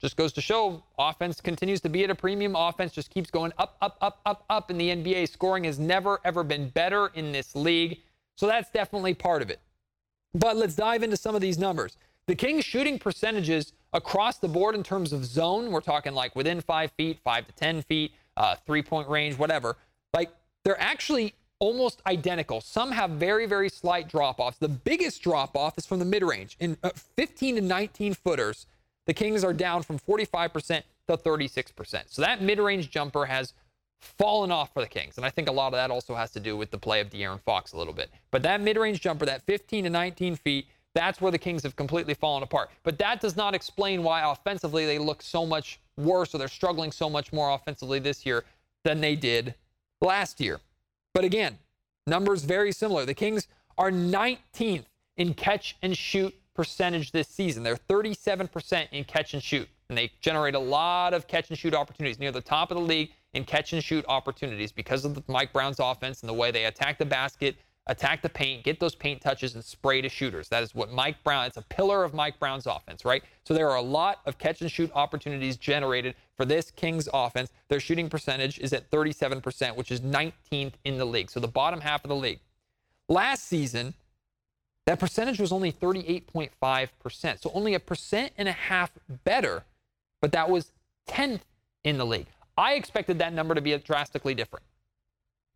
Just 0.00 0.16
goes 0.16 0.32
to 0.32 0.40
show 0.40 0.82
offense 0.98 1.40
continues 1.40 1.80
to 1.82 1.90
be 1.90 2.04
at 2.04 2.10
a 2.10 2.14
premium. 2.14 2.56
Offense 2.56 2.92
just 2.92 3.10
keeps 3.10 3.30
going 3.30 3.52
up, 3.58 3.76
up, 3.82 3.98
up, 4.00 4.20
up, 4.24 4.44
up 4.48 4.70
in 4.70 4.78
the 4.78 4.88
NBA. 4.88 5.28
Scoring 5.28 5.64
has 5.64 5.78
never, 5.78 6.20
ever 6.24 6.42
been 6.42 6.70
better 6.70 7.08
in 7.14 7.32
this 7.32 7.54
league. 7.54 8.00
So 8.36 8.46
that's 8.46 8.70
definitely 8.70 9.12
part 9.12 9.42
of 9.42 9.50
it. 9.50 9.60
But 10.32 10.56
let's 10.56 10.74
dive 10.74 11.02
into 11.02 11.16
some 11.16 11.34
of 11.34 11.42
these 11.42 11.58
numbers. 11.58 11.98
The 12.26 12.34
Kings 12.34 12.64
shooting 12.64 12.98
percentages 12.98 13.72
across 13.92 14.38
the 14.38 14.48
board 14.48 14.74
in 14.74 14.82
terms 14.82 15.12
of 15.12 15.24
zone, 15.24 15.70
we're 15.70 15.80
talking 15.80 16.14
like 16.14 16.34
within 16.36 16.60
five 16.60 16.92
feet, 16.92 17.18
five 17.24 17.46
to 17.46 17.52
10 17.52 17.82
feet, 17.82 18.12
uh, 18.36 18.56
three 18.66 18.82
point 18.82 19.08
range, 19.08 19.38
whatever. 19.38 19.76
Like 20.14 20.30
they're 20.64 20.80
actually 20.80 21.34
almost 21.58 22.00
identical. 22.06 22.60
Some 22.60 22.92
have 22.92 23.10
very, 23.10 23.46
very 23.46 23.68
slight 23.68 24.08
drop 24.08 24.40
offs. 24.40 24.58
The 24.58 24.68
biggest 24.68 25.22
drop 25.22 25.56
off 25.56 25.76
is 25.78 25.86
from 25.86 25.98
the 25.98 26.04
mid 26.04 26.22
range. 26.22 26.56
In 26.60 26.76
uh, 26.82 26.90
15 27.16 27.56
to 27.56 27.60
19 27.60 28.14
footers, 28.14 28.66
the 29.06 29.14
Kings 29.14 29.44
are 29.44 29.52
down 29.52 29.82
from 29.82 29.98
45% 29.98 30.82
to 31.08 31.16
36%. 31.16 32.02
So 32.06 32.22
that 32.22 32.42
mid 32.42 32.58
range 32.58 32.90
jumper 32.90 33.26
has 33.26 33.52
fallen 34.00 34.50
off 34.50 34.72
for 34.72 34.80
the 34.80 34.88
Kings. 34.88 35.16
And 35.16 35.26
I 35.26 35.30
think 35.30 35.48
a 35.48 35.52
lot 35.52 35.68
of 35.68 35.72
that 35.74 35.90
also 35.90 36.14
has 36.14 36.30
to 36.32 36.40
do 36.40 36.56
with 36.56 36.70
the 36.70 36.78
play 36.78 37.00
of 37.00 37.10
De'Aaron 37.10 37.40
Fox 37.40 37.72
a 37.72 37.76
little 37.76 37.92
bit. 37.92 38.10
But 38.30 38.42
that 38.42 38.60
mid 38.60 38.76
range 38.76 39.00
jumper, 39.00 39.26
that 39.26 39.42
15 39.42 39.84
to 39.84 39.90
19 39.90 40.36
feet, 40.36 40.66
that's 40.94 41.20
where 41.20 41.30
the 41.30 41.38
Kings 41.38 41.62
have 41.62 41.76
completely 41.76 42.14
fallen 42.14 42.42
apart. 42.42 42.70
But 42.82 42.98
that 42.98 43.20
does 43.20 43.36
not 43.36 43.54
explain 43.54 44.02
why 44.02 44.30
offensively 44.30 44.86
they 44.86 44.98
look 44.98 45.22
so 45.22 45.46
much 45.46 45.80
worse 45.96 46.34
or 46.34 46.38
they're 46.38 46.48
struggling 46.48 46.90
so 46.90 47.08
much 47.08 47.32
more 47.32 47.50
offensively 47.50 47.98
this 47.98 48.26
year 48.26 48.44
than 48.84 49.00
they 49.00 49.14
did 49.14 49.54
last 50.00 50.40
year. 50.40 50.60
But 51.14 51.24
again, 51.24 51.58
numbers 52.06 52.44
very 52.44 52.72
similar. 52.72 53.04
The 53.04 53.14
Kings 53.14 53.46
are 53.78 53.90
19th 53.90 54.84
in 55.16 55.34
catch 55.34 55.76
and 55.82 55.96
shoot 55.96 56.34
percentage 56.54 57.12
this 57.12 57.28
season. 57.28 57.62
They're 57.62 57.76
37% 57.76 58.88
in 58.92 59.04
catch 59.04 59.34
and 59.34 59.42
shoot, 59.42 59.68
and 59.88 59.96
they 59.96 60.10
generate 60.20 60.54
a 60.54 60.58
lot 60.58 61.14
of 61.14 61.26
catch 61.26 61.50
and 61.50 61.58
shoot 61.58 61.74
opportunities 61.74 62.18
near 62.18 62.32
the 62.32 62.40
top 62.40 62.70
of 62.70 62.76
the 62.76 62.82
league 62.82 63.12
in 63.32 63.44
catch 63.44 63.72
and 63.72 63.82
shoot 63.82 64.04
opportunities 64.08 64.72
because 64.72 65.04
of 65.04 65.26
Mike 65.28 65.52
Brown's 65.52 65.78
offense 65.78 66.20
and 66.22 66.28
the 66.28 66.34
way 66.34 66.50
they 66.50 66.64
attack 66.64 66.98
the 66.98 67.04
basket 67.04 67.56
attack 67.90 68.22
the 68.22 68.28
paint, 68.28 68.62
get 68.62 68.78
those 68.78 68.94
paint 68.94 69.20
touches, 69.20 69.56
and 69.56 69.64
spray 69.64 70.00
to 70.00 70.08
shooters. 70.08 70.48
That 70.48 70.62
is 70.62 70.74
what 70.74 70.92
Mike 70.92 71.22
Brown, 71.24 71.46
it's 71.46 71.56
a 71.56 71.62
pillar 71.62 72.04
of 72.04 72.14
Mike 72.14 72.38
Brown's 72.38 72.66
offense, 72.66 73.04
right? 73.04 73.22
So 73.44 73.52
there 73.52 73.68
are 73.68 73.76
a 73.76 73.82
lot 73.82 74.20
of 74.26 74.38
catch 74.38 74.60
and 74.60 74.70
shoot 74.70 74.90
opportunities 74.94 75.56
generated 75.56 76.14
for 76.36 76.44
this 76.44 76.70
Kings 76.70 77.08
offense. 77.12 77.50
Their 77.68 77.80
shooting 77.80 78.08
percentage 78.08 78.60
is 78.60 78.72
at 78.72 78.88
37%, 78.92 79.74
which 79.74 79.90
is 79.90 80.00
19th 80.00 80.74
in 80.84 80.98
the 80.98 81.04
league. 81.04 81.30
So 81.30 81.40
the 81.40 81.48
bottom 81.48 81.80
half 81.80 82.04
of 82.04 82.08
the 82.08 82.16
league. 82.16 82.38
Last 83.08 83.44
season, 83.44 83.94
that 84.86 85.00
percentage 85.00 85.40
was 85.40 85.50
only 85.50 85.72
38.5%. 85.72 87.42
So 87.42 87.50
only 87.52 87.74
a 87.74 87.80
percent 87.80 88.32
and 88.38 88.48
a 88.48 88.52
half 88.52 88.92
better, 89.24 89.64
but 90.22 90.30
that 90.30 90.48
was 90.48 90.70
10th 91.08 91.40
in 91.82 91.98
the 91.98 92.06
league. 92.06 92.28
I 92.56 92.74
expected 92.74 93.18
that 93.18 93.32
number 93.32 93.56
to 93.56 93.60
be 93.60 93.76
drastically 93.78 94.34
different. 94.34 94.64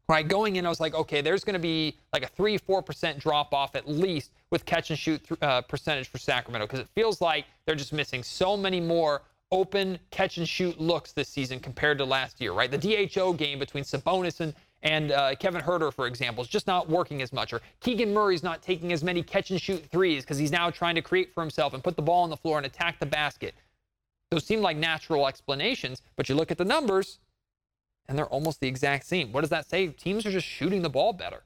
Right, 0.06 0.28
going 0.28 0.56
in, 0.56 0.66
I 0.66 0.68
was 0.68 0.80
like, 0.80 0.94
okay, 0.94 1.22
there's 1.22 1.44
going 1.44 1.54
to 1.54 1.58
be 1.58 1.96
like 2.12 2.22
a 2.22 2.26
three, 2.26 2.58
four 2.58 2.82
percent 2.82 3.18
drop 3.18 3.54
off 3.54 3.74
at 3.74 3.88
least 3.88 4.32
with 4.50 4.66
catch 4.66 4.90
and 4.90 4.98
shoot 4.98 5.26
th- 5.26 5.42
uh, 5.42 5.62
percentage 5.62 6.08
for 6.08 6.18
Sacramento 6.18 6.66
because 6.66 6.80
it 6.80 6.88
feels 6.94 7.22
like 7.22 7.46
they're 7.64 7.74
just 7.74 7.92
missing 7.92 8.22
so 8.22 8.54
many 8.54 8.80
more 8.80 9.22
open 9.50 9.98
catch 10.10 10.36
and 10.36 10.46
shoot 10.46 10.78
looks 10.78 11.12
this 11.12 11.28
season 11.28 11.58
compared 11.58 11.96
to 11.96 12.04
last 12.04 12.38
year. 12.38 12.52
Right, 12.52 12.70
the 12.70 13.06
DHO 13.06 13.32
game 13.32 13.58
between 13.58 13.82
Sabonis 13.84 14.40
and 14.40 14.54
and 14.84 15.12
uh, 15.12 15.34
Kevin 15.36 15.62
Huerter, 15.62 15.90
for 15.92 16.06
example, 16.06 16.44
is 16.44 16.50
just 16.50 16.66
not 16.66 16.88
working 16.90 17.22
as 17.22 17.32
much. 17.32 17.54
Or 17.54 17.62
Keegan 17.80 18.12
Murray's 18.12 18.42
not 18.42 18.60
taking 18.60 18.92
as 18.92 19.02
many 19.02 19.22
catch 19.22 19.50
and 19.50 19.60
shoot 19.60 19.82
threes 19.86 20.22
because 20.22 20.36
he's 20.36 20.52
now 20.52 20.68
trying 20.68 20.94
to 20.96 21.02
create 21.02 21.32
for 21.32 21.40
himself 21.40 21.72
and 21.72 21.82
put 21.82 21.96
the 21.96 22.02
ball 22.02 22.22
on 22.22 22.28
the 22.30 22.36
floor 22.36 22.58
and 22.58 22.66
attack 22.66 22.98
the 22.98 23.06
basket. 23.06 23.54
Those 24.30 24.44
seem 24.44 24.60
like 24.60 24.76
natural 24.76 25.26
explanations, 25.26 26.02
but 26.16 26.28
you 26.28 26.34
look 26.34 26.50
at 26.50 26.58
the 26.58 26.64
numbers 26.64 27.18
and 28.08 28.18
they're 28.18 28.26
almost 28.26 28.60
the 28.60 28.68
exact 28.68 29.06
same. 29.06 29.32
What 29.32 29.42
does 29.42 29.50
that 29.50 29.68
say? 29.68 29.88
Teams 29.88 30.26
are 30.26 30.30
just 30.30 30.46
shooting 30.46 30.82
the 30.82 30.90
ball 30.90 31.12
better. 31.12 31.42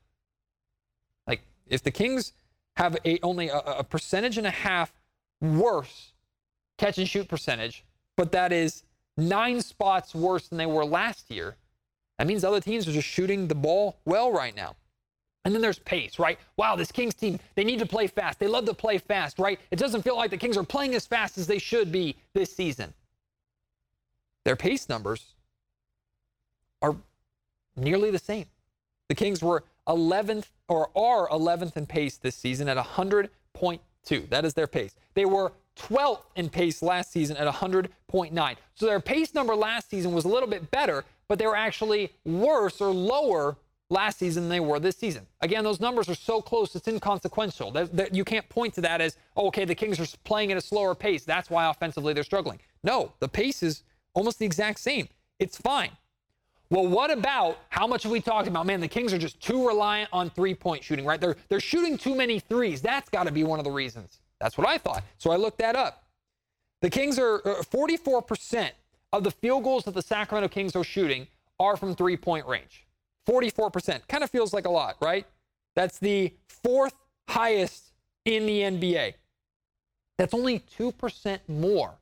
Like 1.27 1.42
if 1.66 1.83
the 1.83 1.90
Kings 1.90 2.33
have 2.77 2.97
a, 3.05 3.18
only 3.23 3.49
a, 3.49 3.59
a 3.59 3.85
percentage 3.85 4.38
and 4.38 4.47
a 4.47 4.51
half 4.51 4.92
worse 5.40 6.12
catch 6.79 6.99
and 6.99 7.09
shoot 7.09 7.29
percentage, 7.29 7.85
but 8.16 8.33
that 8.33 8.53
is 8.53 8.85
nine 9.16 9.61
spots 9.61 10.14
worse 10.14 10.49
than 10.49 10.59
they 10.59 10.66
were 10.66 10.85
last 10.85 11.31
year, 11.31 11.57
that 12.18 12.27
means 12.27 12.44
other 12.44 12.61
teams 12.61 12.88
are 12.88 12.92
just 12.92 13.07
shooting 13.07 13.49
the 13.49 13.55
ball 13.55 13.99
well 14.05 14.33
right 14.33 14.57
now. 14.57 14.75
And 15.44 15.55
then 15.55 15.62
there's 15.62 15.79
pace, 15.79 16.18
right? 16.18 16.38
Wow, 16.57 16.77
this 16.77 16.92
Kings 16.92 17.14
team, 17.14 17.38
they 17.55 17.64
need 17.64 17.79
to 17.79 17.87
play 17.87 18.07
fast. 18.07 18.38
They 18.38 18.49
love 18.49 18.66
to 18.66 18.75
play 18.75 18.99
fast, 18.99 19.38
right? 19.38 19.59
It 19.71 19.79
doesn't 19.79 20.03
feel 20.03 20.16
like 20.16 20.31
the 20.31 20.37
Kings 20.37 20.57
are 20.57 20.64
playing 20.64 20.94
as 20.94 21.07
fast 21.07 21.38
as 21.38 21.47
they 21.47 21.59
should 21.59 21.92
be 21.92 22.16
this 22.35 22.55
season. 22.55 22.92
Their 24.44 24.57
pace 24.57 24.88
numbers 24.88 25.35
are 26.82 26.96
nearly 27.76 28.10
the 28.10 28.18
same. 28.18 28.46
The 29.08 29.14
Kings 29.14 29.42
were 29.42 29.64
11th 29.86 30.46
or 30.68 30.90
are 30.96 31.28
11th 31.28 31.76
in 31.76 31.86
pace 31.86 32.16
this 32.16 32.36
season 32.36 32.68
at 32.68 32.76
100.2. 32.76 34.28
That 34.28 34.44
is 34.44 34.54
their 34.54 34.66
pace. 34.66 34.94
They 35.14 35.24
were 35.24 35.52
12th 35.78 36.22
in 36.36 36.50
pace 36.50 36.82
last 36.82 37.12
season 37.12 37.36
at 37.36 37.52
100.9. 37.52 38.56
So 38.74 38.86
their 38.86 39.00
pace 39.00 39.34
number 39.34 39.54
last 39.54 39.88
season 39.90 40.12
was 40.12 40.24
a 40.24 40.28
little 40.28 40.48
bit 40.48 40.70
better, 40.70 41.04
but 41.28 41.38
they 41.38 41.46
were 41.46 41.56
actually 41.56 42.12
worse 42.24 42.80
or 42.80 42.90
lower 42.90 43.56
last 43.90 44.18
season 44.18 44.44
than 44.44 44.50
they 44.50 44.60
were 44.60 44.78
this 44.78 44.96
season. 44.96 45.26
Again, 45.40 45.64
those 45.64 45.80
numbers 45.80 46.08
are 46.08 46.14
so 46.14 46.42
close, 46.42 46.74
it's 46.74 46.88
inconsequential. 46.88 47.70
That, 47.70 48.14
you 48.14 48.24
can't 48.24 48.46
point 48.48 48.74
to 48.74 48.80
that 48.82 49.00
as, 49.00 49.16
oh, 49.36 49.46
okay, 49.46 49.64
the 49.64 49.74
Kings 49.74 49.98
are 49.98 50.18
playing 50.24 50.52
at 50.52 50.58
a 50.58 50.60
slower 50.60 50.94
pace. 50.94 51.24
That's 51.24 51.48
why 51.48 51.68
offensively 51.70 52.12
they're 52.12 52.24
struggling. 52.24 52.58
No, 52.82 53.12
the 53.20 53.28
pace 53.28 53.62
is 53.62 53.84
almost 54.14 54.38
the 54.38 54.46
exact 54.46 54.80
same. 54.80 55.08
It's 55.38 55.56
fine. 55.56 55.90
Well, 56.70 56.87
what 56.87 57.11
about 57.11 57.59
how 57.70 57.87
much 57.87 58.02
have 58.02 58.12
we 58.12 58.20
talked 58.20 58.46
about? 58.46 58.66
Man, 58.66 58.81
the 58.81 58.88
Kings 58.88 59.12
are 59.14 59.18
just 59.18 59.40
too 59.40 59.66
reliant 59.66 60.11
on 60.12 60.28
three 60.31 60.54
point 60.54 60.85
shooting, 60.85 61.07
right? 61.07 61.20
They're, 61.20 61.37
they're 61.48 61.61
shooting 61.61 61.96
too 61.96 62.14
many 62.14 62.40
threes. 62.40 62.83
That's 62.83 63.09
got 63.09 63.24
to 63.24 63.33
be 63.33 63.44
one 63.44 63.59
of 63.59 63.64
the 63.64 63.70
reasons. 63.70 64.20
That's 64.40 64.59
what 64.59 64.68
I 64.68 64.76
thought. 64.78 65.02
So 65.16 65.31
I 65.31 65.37
looked 65.37 65.59
that 65.59 65.76
up. 65.76 66.04
The 66.83 66.90
Kings 66.90 67.18
are 67.18 67.40
44% 67.40 68.66
uh, 68.66 68.68
of 69.12 69.24
the 69.24 69.31
field 69.31 69.64
goals 69.64 69.85
that 69.85 69.94
the 69.94 70.02
Sacramento 70.02 70.48
Kings 70.48 70.76
are 70.76 70.85
shooting 70.85 71.26
are 71.59 71.76
from 71.76 71.94
three 71.94 72.16
point 72.16 72.46
range. 72.46 72.87
44%. 73.28 74.07
Kind 74.09 74.24
of 74.24 74.31
feels 74.31 74.52
like 74.52 74.66
a 74.66 74.70
lot, 74.70 74.96
right? 75.00 75.26
That's 75.74 75.98
the 75.98 76.33
fourth 76.48 76.94
highest 77.28 77.92
in 78.24 78.46
the 78.46 78.61
NBA. 78.61 79.14
That's 80.18 80.35
only 80.35 80.61
2% 80.78 81.38
more 81.48 81.94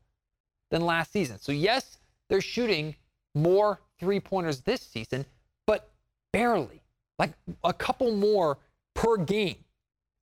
than 0.71 0.83
last 0.83 1.13
season. 1.13 1.39
So, 1.39 1.53
yes, 1.53 1.99
they're 2.29 2.41
shooting 2.41 2.97
more 3.35 3.81
three 3.99 4.21
pointers 4.21 4.61
this 4.61 4.81
season, 4.81 5.27
but 5.67 5.91
barely, 6.33 6.83
like 7.19 7.33
a 7.65 7.73
couple 7.73 8.15
more 8.15 8.59
per 8.95 9.17
game. 9.17 9.65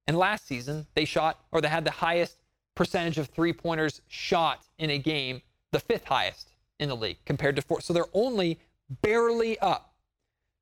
And 0.06 0.18
last 0.18 0.46
season, 0.46 0.86
they 0.94 1.04
shot, 1.04 1.40
or 1.50 1.60
they 1.60 1.68
had 1.68 1.84
the 1.84 1.90
highest 1.90 2.38
percentage 2.74 3.18
of 3.18 3.28
three 3.28 3.52
pointers 3.52 4.02
shot 4.08 4.64
in 4.78 4.90
a 4.90 4.98
game, 4.98 5.40
the 5.72 5.80
fifth 5.80 6.04
highest 6.04 6.50
in 6.78 6.88
the 6.88 6.96
league 6.96 7.18
compared 7.24 7.56
to 7.56 7.62
four. 7.62 7.80
So 7.80 7.92
they're 7.92 8.04
only 8.12 8.58
barely 9.02 9.58
up. 9.60 9.94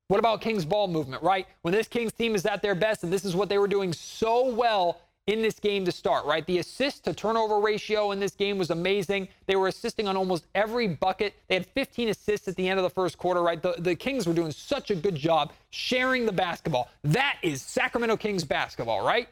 What 0.07 0.19
about 0.19 0.41
Kings 0.41 0.65
ball 0.65 0.87
movement, 0.87 1.23
right? 1.23 1.47
When 1.61 1.73
this 1.73 1.87
Kings 1.87 2.13
team 2.13 2.35
is 2.35 2.45
at 2.45 2.61
their 2.61 2.75
best, 2.75 3.03
and 3.03 3.11
this 3.11 3.25
is 3.25 3.35
what 3.35 3.49
they 3.49 3.57
were 3.57 3.67
doing 3.67 3.93
so 3.93 4.53
well 4.53 5.01
in 5.27 5.41
this 5.41 5.59
game 5.59 5.85
to 5.85 5.91
start, 5.91 6.25
right? 6.25 6.45
The 6.45 6.59
assist 6.59 7.05
to 7.05 7.13
turnover 7.13 7.59
ratio 7.59 8.11
in 8.11 8.19
this 8.19 8.33
game 8.33 8.57
was 8.57 8.71
amazing. 8.71 9.29
They 9.45 9.55
were 9.55 9.69
assisting 9.69 10.07
on 10.07 10.17
almost 10.17 10.45
every 10.53 10.87
bucket. 10.87 11.33
They 11.47 11.55
had 11.55 11.65
15 11.65 12.09
assists 12.09 12.47
at 12.47 12.55
the 12.55 12.67
end 12.67 12.77
of 12.77 12.83
the 12.83 12.89
first 12.89 13.17
quarter, 13.17 13.41
right? 13.41 13.61
The, 13.61 13.75
the 13.79 13.95
Kings 13.95 14.27
were 14.27 14.33
doing 14.33 14.51
such 14.51 14.91
a 14.91 14.95
good 14.95 15.15
job 15.15 15.53
sharing 15.69 16.25
the 16.25 16.33
basketball. 16.33 16.89
That 17.03 17.37
is 17.41 17.61
Sacramento 17.61 18.17
Kings 18.17 18.43
basketball, 18.43 19.05
right? 19.05 19.29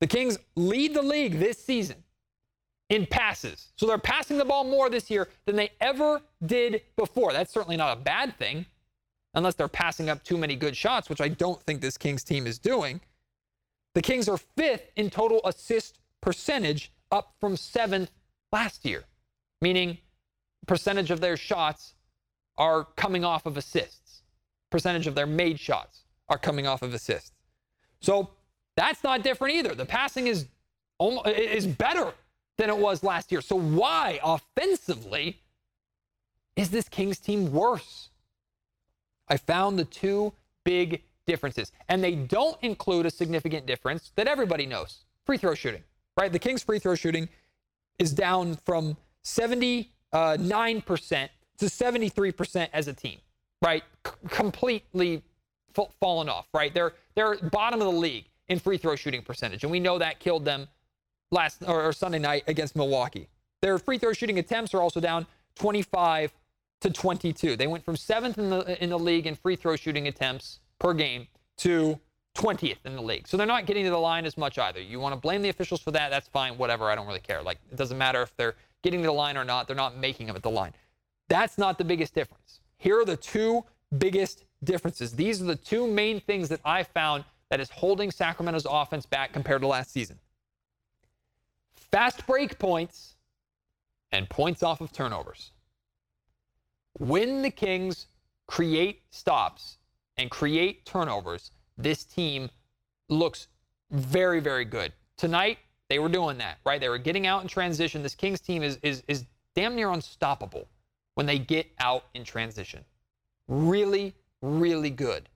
The 0.00 0.06
Kings 0.06 0.38
lead 0.56 0.92
the 0.92 1.02
league 1.02 1.38
this 1.38 1.58
season 1.58 1.96
in 2.90 3.06
passes. 3.06 3.72
So 3.76 3.86
they're 3.86 3.98
passing 3.98 4.36
the 4.36 4.44
ball 4.44 4.64
more 4.64 4.90
this 4.90 5.10
year 5.10 5.28
than 5.46 5.56
they 5.56 5.70
ever 5.80 6.20
did 6.44 6.82
before. 6.96 7.32
That's 7.32 7.52
certainly 7.52 7.78
not 7.78 7.96
a 7.96 8.00
bad 8.00 8.36
thing, 8.38 8.66
unless 9.32 9.54
they're 9.54 9.68
passing 9.68 10.10
up 10.10 10.22
too 10.22 10.36
many 10.36 10.54
good 10.54 10.76
shots, 10.76 11.08
which 11.08 11.22
I 11.22 11.28
don't 11.28 11.62
think 11.62 11.80
this 11.80 11.96
Kings 11.96 12.22
team 12.22 12.46
is 12.46 12.58
doing. 12.58 13.00
The 13.96 14.02
Kings 14.02 14.28
are 14.28 14.36
fifth 14.36 14.90
in 14.96 15.08
total 15.08 15.40
assist 15.46 16.00
percentage, 16.20 16.92
up 17.10 17.32
from 17.40 17.56
seventh 17.56 18.10
last 18.52 18.84
year, 18.84 19.04
meaning 19.62 19.96
percentage 20.66 21.10
of 21.10 21.22
their 21.22 21.38
shots 21.38 21.94
are 22.58 22.84
coming 22.84 23.24
off 23.24 23.46
of 23.46 23.56
assists. 23.56 24.20
Percentage 24.68 25.06
of 25.06 25.14
their 25.14 25.26
made 25.26 25.58
shots 25.58 26.04
are 26.28 26.36
coming 26.36 26.66
off 26.66 26.82
of 26.82 26.92
assists. 26.92 27.32
So 28.02 28.28
that's 28.76 29.02
not 29.02 29.22
different 29.22 29.54
either. 29.54 29.74
The 29.74 29.86
passing 29.86 30.26
is 30.26 30.44
almost, 30.98 31.28
is 31.28 31.66
better 31.66 32.12
than 32.58 32.68
it 32.68 32.76
was 32.76 33.02
last 33.02 33.32
year. 33.32 33.40
So 33.40 33.56
why 33.56 34.20
offensively 34.22 35.40
is 36.54 36.68
this 36.68 36.86
Kings 36.86 37.18
team 37.18 37.50
worse? 37.50 38.10
I 39.26 39.38
found 39.38 39.78
the 39.78 39.86
two 39.86 40.34
big 40.64 41.00
differences. 41.26 41.72
And 41.88 42.02
they 42.02 42.14
don't 42.14 42.56
include 42.62 43.06
a 43.06 43.10
significant 43.10 43.66
difference 43.66 44.12
that 44.16 44.26
everybody 44.28 44.66
knows 44.66 45.04
free 45.24 45.38
throw 45.38 45.54
shooting, 45.54 45.82
right? 46.16 46.32
The 46.32 46.38
Kings' 46.38 46.62
free 46.62 46.78
throw 46.78 46.94
shooting 46.94 47.28
is 47.98 48.12
down 48.12 48.56
from 48.64 48.96
79% 49.24 49.88
to 50.12 51.66
73% 51.66 52.68
as 52.72 52.88
a 52.88 52.92
team, 52.92 53.18
right? 53.62 53.82
C- 54.06 54.12
completely 54.28 55.22
f- 55.76 55.88
fallen 56.00 56.28
off, 56.28 56.46
right? 56.54 56.72
They're, 56.72 56.92
they're 57.14 57.36
bottom 57.36 57.80
of 57.80 57.86
the 57.86 57.98
league 57.98 58.26
in 58.48 58.58
free 58.58 58.78
throw 58.78 58.94
shooting 58.96 59.22
percentage. 59.22 59.64
And 59.64 59.70
we 59.70 59.80
know 59.80 59.98
that 59.98 60.20
killed 60.20 60.44
them 60.44 60.68
last 61.30 61.62
or, 61.66 61.82
or 61.82 61.92
Sunday 61.92 62.18
night 62.18 62.44
against 62.46 62.76
Milwaukee. 62.76 63.28
Their 63.62 63.78
free 63.78 63.98
throw 63.98 64.12
shooting 64.12 64.38
attempts 64.38 64.74
are 64.74 64.80
also 64.80 65.00
down 65.00 65.26
25 65.56 66.32
to 66.82 66.90
22. 66.90 67.56
They 67.56 67.66
went 67.66 67.84
from 67.84 67.96
seventh 67.96 68.38
in 68.38 68.50
the 68.50 68.82
in 68.82 68.90
the 68.90 68.98
league 68.98 69.26
in 69.26 69.34
free 69.34 69.56
throw 69.56 69.76
shooting 69.76 70.06
attempts 70.06 70.60
per 70.78 70.94
game 70.94 71.26
to 71.58 71.98
20th 72.36 72.78
in 72.84 72.94
the 72.94 73.02
league. 73.02 73.26
So 73.26 73.36
they're 73.36 73.46
not 73.46 73.66
getting 73.66 73.84
to 73.84 73.90
the 73.90 73.98
line 73.98 74.26
as 74.26 74.36
much 74.36 74.58
either. 74.58 74.80
You 74.80 75.00
want 75.00 75.14
to 75.14 75.20
blame 75.20 75.42
the 75.42 75.48
officials 75.48 75.80
for 75.80 75.90
that? 75.92 76.10
That's 76.10 76.28
fine. 76.28 76.58
Whatever. 76.58 76.90
I 76.90 76.94
don't 76.94 77.06
really 77.06 77.20
care. 77.20 77.42
Like 77.42 77.58
it 77.70 77.76
doesn't 77.76 77.98
matter 77.98 78.22
if 78.22 78.36
they're 78.36 78.54
getting 78.82 79.00
to 79.00 79.06
the 79.06 79.12
line 79.12 79.36
or 79.36 79.44
not. 79.44 79.66
They're 79.66 79.76
not 79.76 79.96
making 79.96 80.26
them 80.26 80.36
at 80.36 80.42
the 80.42 80.50
line. 80.50 80.72
That's 81.28 81.58
not 81.58 81.78
the 81.78 81.84
biggest 81.84 82.14
difference. 82.14 82.60
Here 82.78 83.00
are 83.00 83.04
the 83.04 83.16
two 83.16 83.64
biggest 83.98 84.44
differences. 84.62 85.12
These 85.12 85.40
are 85.40 85.46
the 85.46 85.56
two 85.56 85.86
main 85.86 86.20
things 86.20 86.48
that 86.50 86.60
I 86.64 86.82
found 86.82 87.24
that 87.48 87.60
is 87.60 87.70
holding 87.70 88.10
Sacramento's 88.10 88.66
offense 88.68 89.06
back 89.06 89.32
compared 89.32 89.62
to 89.62 89.66
last 89.66 89.92
season. 89.92 90.18
Fast 91.74 92.26
break 92.26 92.58
points 92.58 93.16
and 94.12 94.28
points 94.28 94.62
off 94.62 94.80
of 94.80 94.92
turnovers. 94.92 95.52
When 96.98 97.42
the 97.42 97.50
Kings 97.50 98.06
create 98.46 99.02
stops 99.10 99.78
and 100.18 100.30
create 100.30 100.86
turnovers, 100.86 101.50
this 101.76 102.04
team 102.04 102.50
looks 103.08 103.48
very, 103.90 104.40
very 104.40 104.64
good. 104.64 104.92
Tonight, 105.16 105.58
they 105.88 105.98
were 105.98 106.08
doing 106.08 106.38
that, 106.38 106.58
right? 106.64 106.80
They 106.80 106.88
were 106.88 106.98
getting 106.98 107.26
out 107.26 107.42
in 107.42 107.48
transition. 107.48 108.02
This 108.02 108.14
Kings 108.14 108.40
team 108.40 108.62
is, 108.62 108.78
is, 108.82 109.02
is 109.08 109.24
damn 109.54 109.76
near 109.76 109.90
unstoppable 109.90 110.68
when 111.14 111.26
they 111.26 111.38
get 111.38 111.66
out 111.78 112.04
in 112.14 112.24
transition. 112.24 112.84
Really, 113.48 114.14
really 114.42 114.90
good. 114.90 115.28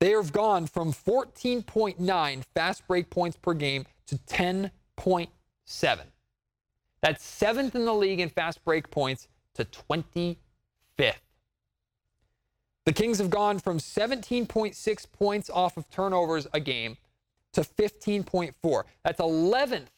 They 0.00 0.10
have 0.10 0.32
gone 0.32 0.66
from 0.66 0.92
14.9 0.92 2.44
fast 2.54 2.86
break 2.86 3.10
points 3.10 3.36
per 3.36 3.52
game 3.52 3.84
to 4.06 4.16
10.7. 4.16 5.98
That's 7.00 7.24
seventh 7.24 7.74
in 7.74 7.84
the 7.84 7.94
league 7.94 8.20
in 8.20 8.28
fast 8.28 8.64
break 8.64 8.90
points 8.90 9.28
to 9.54 9.64
25th. 9.64 10.36
The 12.88 12.94
Kings 12.94 13.18
have 13.18 13.28
gone 13.28 13.58
from 13.58 13.76
17.6 13.76 15.12
points 15.12 15.50
off 15.50 15.76
of 15.76 15.90
turnovers 15.90 16.46
a 16.54 16.58
game 16.58 16.96
to 17.52 17.60
15.4. 17.60 18.82
That's 19.04 19.20
11th 19.20 19.88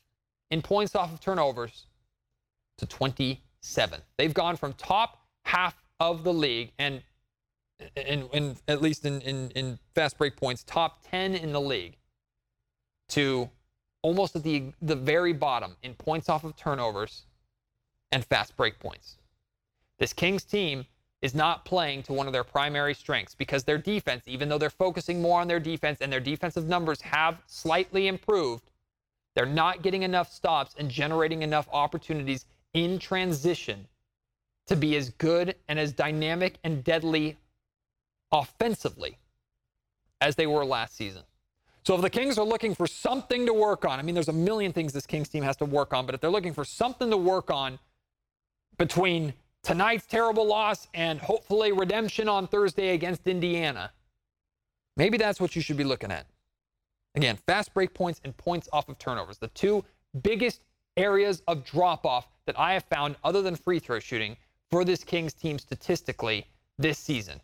in 0.50 0.60
points 0.60 0.96
off 0.96 1.12
of 1.12 1.20
turnovers 1.20 1.86
to 2.78 2.86
27. 2.86 4.00
They've 4.18 4.34
gone 4.34 4.56
from 4.56 4.72
top 4.72 5.20
half 5.44 5.76
of 6.00 6.24
the 6.24 6.32
league 6.32 6.72
and 6.80 7.00
in, 7.94 8.28
in 8.32 8.56
at 8.66 8.82
least 8.82 9.06
in, 9.06 9.20
in, 9.20 9.50
in 9.50 9.78
fast 9.94 10.18
break 10.18 10.34
points, 10.34 10.64
top 10.64 10.98
10 11.08 11.36
in 11.36 11.52
the 11.52 11.60
league 11.60 11.96
to 13.10 13.48
almost 14.02 14.34
at 14.34 14.42
the, 14.42 14.72
the 14.82 14.96
very 14.96 15.32
bottom 15.32 15.76
in 15.84 15.94
points 15.94 16.28
off 16.28 16.42
of 16.42 16.56
turnovers 16.56 17.22
and 18.10 18.24
fast 18.24 18.56
break 18.56 18.80
points. 18.80 19.16
This 20.00 20.12
Kings 20.12 20.42
team 20.42 20.86
is 21.22 21.34
not 21.34 21.64
playing 21.64 22.02
to 22.04 22.12
one 22.12 22.26
of 22.26 22.32
their 22.32 22.44
primary 22.44 22.94
strengths 22.94 23.34
because 23.34 23.64
their 23.64 23.78
defense, 23.78 24.24
even 24.26 24.48
though 24.48 24.58
they're 24.58 24.70
focusing 24.70 25.20
more 25.20 25.40
on 25.40 25.48
their 25.48 25.60
defense 25.60 26.00
and 26.00 26.12
their 26.12 26.20
defensive 26.20 26.66
numbers 26.66 27.00
have 27.02 27.42
slightly 27.46 28.08
improved, 28.08 28.70
they're 29.34 29.46
not 29.46 29.82
getting 29.82 30.02
enough 30.02 30.32
stops 30.32 30.74
and 30.78 30.90
generating 30.90 31.42
enough 31.42 31.68
opportunities 31.72 32.46
in 32.72 32.98
transition 32.98 33.86
to 34.66 34.76
be 34.76 34.96
as 34.96 35.10
good 35.10 35.56
and 35.68 35.78
as 35.78 35.92
dynamic 35.92 36.56
and 36.64 36.82
deadly 36.84 37.36
offensively 38.32 39.18
as 40.20 40.36
they 40.36 40.46
were 40.46 40.64
last 40.64 40.96
season. 40.96 41.22
So 41.84 41.94
if 41.94 42.02
the 42.02 42.10
Kings 42.10 42.38
are 42.38 42.44
looking 42.44 42.74
for 42.74 42.86
something 42.86 43.46
to 43.46 43.52
work 43.52 43.84
on, 43.84 43.98
I 43.98 44.02
mean, 44.02 44.14
there's 44.14 44.28
a 44.28 44.32
million 44.32 44.72
things 44.72 44.92
this 44.92 45.06
Kings 45.06 45.28
team 45.28 45.42
has 45.42 45.56
to 45.58 45.64
work 45.64 45.92
on, 45.92 46.06
but 46.06 46.14
if 46.14 46.20
they're 46.20 46.30
looking 46.30 46.52
for 46.52 46.64
something 46.64 47.10
to 47.10 47.16
work 47.16 47.50
on 47.50 47.78
between 48.78 49.32
tonight's 49.62 50.06
terrible 50.06 50.46
loss 50.46 50.88
and 50.94 51.20
hopefully 51.20 51.72
redemption 51.72 52.28
on 52.28 52.46
Thursday 52.46 52.94
against 52.94 53.26
Indiana, 53.26 53.92
maybe 54.96 55.18
that's 55.18 55.40
what 55.40 55.54
you 55.54 55.62
should 55.62 55.76
be 55.76 55.84
looking 55.84 56.10
at. 56.10 56.26
Again, 57.14 57.36
fast 57.46 57.74
break 57.74 57.92
points 57.92 58.20
and 58.24 58.36
points 58.36 58.68
off 58.72 58.88
of 58.88 58.98
turnovers, 58.98 59.38
the 59.38 59.48
two 59.48 59.84
biggest 60.22 60.62
areas 60.96 61.42
of 61.48 61.64
drop 61.64 62.06
off 62.06 62.28
that 62.46 62.58
I 62.58 62.72
have 62.74 62.84
found 62.84 63.16
other 63.24 63.42
than 63.42 63.56
free 63.56 63.78
throw 63.78 63.98
shooting 63.98 64.36
for 64.70 64.84
this 64.84 65.04
Kings 65.04 65.32
team 65.32 65.58
statistically 65.58 66.46
this 66.78 66.98
season. 66.98 67.40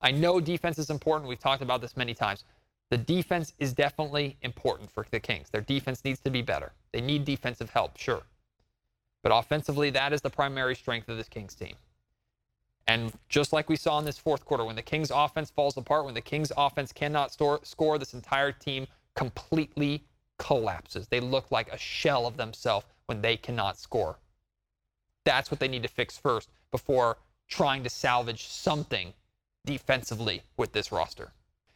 I 0.00 0.10
know 0.10 0.40
defense 0.40 0.78
is 0.78 0.90
important. 0.90 1.28
We've 1.28 1.38
talked 1.38 1.62
about 1.62 1.80
this 1.80 1.96
many 1.96 2.14
times. 2.14 2.44
The 2.90 2.98
defense 2.98 3.52
is 3.58 3.72
definitely 3.72 4.36
important 4.42 4.90
for 4.90 5.06
the 5.10 5.18
Kings. 5.20 5.48
Their 5.50 5.62
defense 5.62 6.04
needs 6.04 6.20
to 6.20 6.30
be 6.30 6.42
better. 6.42 6.72
They 6.92 7.00
need 7.00 7.24
defensive 7.24 7.70
help, 7.70 7.96
sure. 7.96 8.22
But 9.26 9.36
offensively, 9.36 9.90
that 9.90 10.12
is 10.12 10.20
the 10.20 10.30
primary 10.30 10.76
strength 10.76 11.08
of 11.08 11.16
this 11.16 11.28
Kings 11.28 11.56
team. 11.56 11.74
And 12.86 13.12
just 13.28 13.52
like 13.52 13.68
we 13.68 13.74
saw 13.74 13.98
in 13.98 14.04
this 14.04 14.18
fourth 14.18 14.44
quarter, 14.44 14.64
when 14.64 14.76
the 14.76 14.82
Kings 14.82 15.10
offense 15.12 15.50
falls 15.50 15.76
apart, 15.76 16.04
when 16.04 16.14
the 16.14 16.20
Kings 16.20 16.52
offense 16.56 16.92
cannot 16.92 17.32
store, 17.32 17.58
score, 17.64 17.98
this 17.98 18.14
entire 18.14 18.52
team 18.52 18.86
completely 19.16 20.04
collapses. 20.38 21.08
They 21.08 21.18
look 21.18 21.50
like 21.50 21.72
a 21.72 21.76
shell 21.76 22.28
of 22.28 22.36
themselves 22.36 22.86
when 23.06 23.20
they 23.20 23.36
cannot 23.36 23.80
score. 23.80 24.20
That's 25.24 25.50
what 25.50 25.58
they 25.58 25.66
need 25.66 25.82
to 25.82 25.88
fix 25.88 26.16
first 26.16 26.48
before 26.70 27.18
trying 27.48 27.82
to 27.82 27.90
salvage 27.90 28.46
something 28.46 29.12
defensively 29.64 30.42
with 30.56 30.70
this 30.72 30.92
roster. 30.92 31.32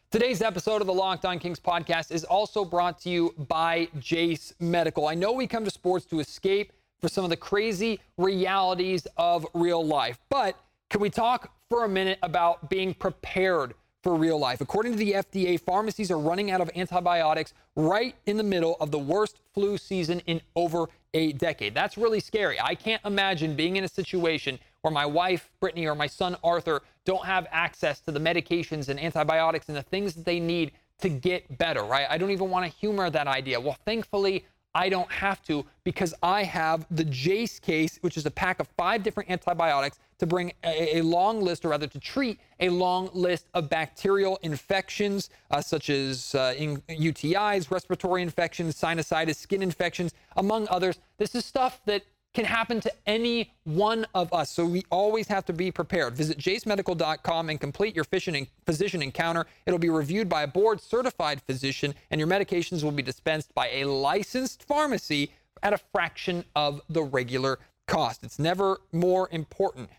Today's 0.09 0.41
episode 0.41 0.79
of 0.79 0.87
the 0.87 0.93
Locked 0.93 1.25
On 1.25 1.37
Kings 1.37 1.59
podcast 1.59 2.13
is 2.13 2.23
also 2.23 2.63
brought 2.63 3.01
to 3.01 3.09
you 3.09 3.35
by 3.49 3.89
Jase 3.99 4.53
Medical. 4.61 5.09
I 5.09 5.15
know 5.15 5.33
we 5.33 5.47
come 5.47 5.65
to 5.65 5.71
sports 5.71 6.05
to 6.05 6.21
escape 6.21 6.71
for 7.01 7.09
some 7.09 7.23
of 7.23 7.29
the 7.29 7.37
crazy 7.37 7.99
realities 8.17 9.07
of 9.17 9.45
real 9.53 9.85
life, 9.85 10.19
but 10.29 10.57
can 10.89 11.01
we 11.01 11.09
talk 11.09 11.53
for 11.69 11.83
a 11.83 11.89
minute 11.89 12.19
about 12.21 12.69
being 12.69 12.93
prepared 12.93 13.73
for 14.03 14.15
real 14.15 14.37
life? 14.37 14.61
According 14.61 14.93
to 14.93 14.97
the 14.97 15.13
FDA, 15.13 15.59
pharmacies 15.59 16.11
are 16.11 16.19
running 16.19 16.51
out 16.51 16.61
of 16.61 16.69
antibiotics 16.75 17.53
right 17.75 18.15
in 18.25 18.37
the 18.37 18.43
middle 18.43 18.77
of 18.79 18.91
the 18.91 18.99
worst 18.99 19.39
flu 19.53 19.77
season 19.77 20.21
in 20.27 20.41
over 20.55 20.87
a 21.13 21.33
decade. 21.33 21.73
That's 21.73 21.97
really 21.97 22.19
scary. 22.19 22.59
I 22.61 22.75
can't 22.75 23.01
imagine 23.03 23.55
being 23.55 23.77
in 23.77 23.83
a 23.83 23.87
situation 23.87 24.59
where 24.81 24.91
my 24.91 25.05
wife, 25.05 25.49
Brittany, 25.59 25.87
or 25.87 25.95
my 25.95 26.07
son, 26.07 26.35
Arthur, 26.43 26.81
don't 27.05 27.25
have 27.25 27.47
access 27.51 27.99
to 28.01 28.11
the 28.11 28.19
medications 28.19 28.89
and 28.89 28.99
antibiotics 28.99 29.67
and 29.69 29.77
the 29.77 29.83
things 29.83 30.13
that 30.13 30.25
they 30.25 30.39
need 30.39 30.71
to 30.99 31.09
get 31.09 31.57
better, 31.57 31.83
right? 31.83 32.05
I 32.09 32.17
don't 32.17 32.31
even 32.31 32.49
want 32.49 32.65
to 32.65 32.77
humor 32.77 33.09
that 33.09 33.27
idea. 33.27 33.59
Well, 33.59 33.77
thankfully, 33.85 34.45
I 34.73 34.89
don't 34.89 35.11
have 35.11 35.41
to 35.43 35.65
because 35.83 36.13
I 36.23 36.43
have 36.43 36.85
the 36.91 37.03
Jase 37.03 37.59
case, 37.59 37.97
which 38.01 38.17
is 38.17 38.25
a 38.25 38.31
pack 38.31 38.59
of 38.59 38.67
five 38.77 39.03
different 39.03 39.29
antibiotics 39.29 39.99
to 40.19 40.27
bring 40.27 40.53
a, 40.63 40.97
a 40.97 41.01
long 41.01 41.41
list, 41.41 41.65
or 41.65 41.69
rather 41.69 41.87
to 41.87 41.99
treat 41.99 42.39
a 42.59 42.69
long 42.69 43.09
list 43.13 43.47
of 43.53 43.69
bacterial 43.69 44.37
infections, 44.43 45.29
uh, 45.49 45.59
such 45.59 45.89
as 45.89 46.35
uh, 46.35 46.53
in 46.57 46.77
UTIs, 46.89 47.71
respiratory 47.71 48.21
infections, 48.21 48.79
sinusitis, 48.79 49.35
skin 49.35 49.63
infections, 49.63 50.13
among 50.37 50.67
others. 50.69 50.99
This 51.17 51.33
is 51.33 51.43
stuff 51.43 51.81
that 51.85 52.03
can 52.33 52.45
happen 52.45 52.79
to 52.81 52.91
any 53.05 53.53
one 53.63 54.05
of 54.13 54.33
us. 54.33 54.51
So 54.51 54.65
we 54.65 54.83
always 54.89 55.27
have 55.27 55.45
to 55.45 55.53
be 55.53 55.71
prepared. 55.71 56.15
Visit 56.15 56.37
jasemedical.com 56.37 57.49
and 57.49 57.59
complete 57.59 57.95
your 57.95 58.05
physician 58.05 59.01
encounter. 59.01 59.45
It'll 59.65 59.79
be 59.79 59.89
reviewed 59.89 60.29
by 60.29 60.43
a 60.43 60.47
board 60.47 60.81
certified 60.81 61.41
physician, 61.41 61.93
and 62.09 62.19
your 62.19 62.27
medications 62.27 62.83
will 62.83 62.91
be 62.91 63.03
dispensed 63.03 63.53
by 63.53 63.69
a 63.69 63.85
licensed 63.85 64.63
pharmacy 64.63 65.31
at 65.63 65.73
a 65.73 65.77
fraction 65.77 66.45
of 66.55 66.81
the 66.89 67.03
regular 67.03 67.59
cost. 67.87 68.23
It's 68.23 68.39
never 68.39 68.79
more 68.91 69.27
important 69.31 69.89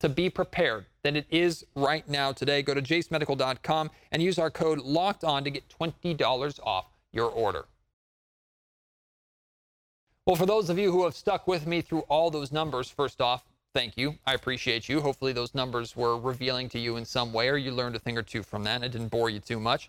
to 0.00 0.08
be 0.08 0.30
prepared 0.30 0.86
than 1.02 1.16
it 1.16 1.26
is 1.30 1.64
right 1.74 2.06
now 2.08 2.32
today. 2.32 2.62
Go 2.62 2.74
to 2.74 2.82
jasemedical.com 2.82 3.90
and 4.12 4.22
use 4.22 4.38
our 4.38 4.50
code 4.50 4.78
locked 4.78 5.24
on 5.24 5.44
to 5.44 5.50
get 5.50 5.68
$20 5.68 6.60
off 6.62 6.86
your 7.12 7.28
order. 7.30 7.64
Well, 10.28 10.36
for 10.36 10.44
those 10.44 10.68
of 10.68 10.78
you 10.78 10.92
who 10.92 11.04
have 11.04 11.14
stuck 11.14 11.48
with 11.48 11.66
me 11.66 11.80
through 11.80 12.00
all 12.00 12.30
those 12.30 12.52
numbers, 12.52 12.90
first 12.90 13.22
off, 13.22 13.46
thank 13.72 13.96
you. 13.96 14.18
I 14.26 14.34
appreciate 14.34 14.86
you. 14.86 15.00
Hopefully, 15.00 15.32
those 15.32 15.54
numbers 15.54 15.96
were 15.96 16.18
revealing 16.18 16.68
to 16.68 16.78
you 16.78 16.98
in 16.98 17.06
some 17.06 17.32
way, 17.32 17.48
or 17.48 17.56
you 17.56 17.72
learned 17.72 17.96
a 17.96 17.98
thing 17.98 18.18
or 18.18 18.22
two 18.22 18.42
from 18.42 18.62
that 18.64 18.82
it 18.82 18.92
didn't 18.92 19.08
bore 19.08 19.30
you 19.30 19.40
too 19.40 19.58
much. 19.58 19.88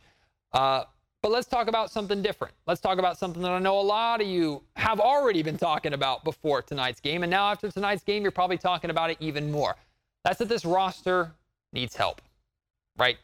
Uh, 0.54 0.86
but 1.22 1.32
let's 1.32 1.46
talk 1.46 1.68
about 1.68 1.92
something 1.92 2.22
different. 2.22 2.54
Let's 2.68 2.80
talk 2.80 3.00
about 3.00 3.18
something 3.18 3.42
that 3.42 3.52
I 3.52 3.60
know 3.60 3.78
a 3.78 3.82
lot 3.82 4.22
of 4.22 4.28
you 4.28 4.64
have 4.78 5.02
already 5.02 5.44
been 5.44 5.58
talking 5.58 5.92
about 5.92 6.24
before 6.24 6.62
tonight's 6.62 7.02
game. 7.02 7.24
And 7.24 7.30
now, 7.30 7.52
after 7.52 7.70
tonight's 7.70 8.06
game, 8.06 8.22
you're 8.22 8.32
probably 8.32 8.58
talking 8.58 8.92
about 8.92 9.10
it 9.10 9.18
even 9.20 9.52
more. 9.52 9.76
That's 10.24 10.40
that 10.40 10.48
this 10.48 10.64
roster 10.64 11.34
needs 11.74 11.98
help. 11.98 12.22
right? 12.98 13.18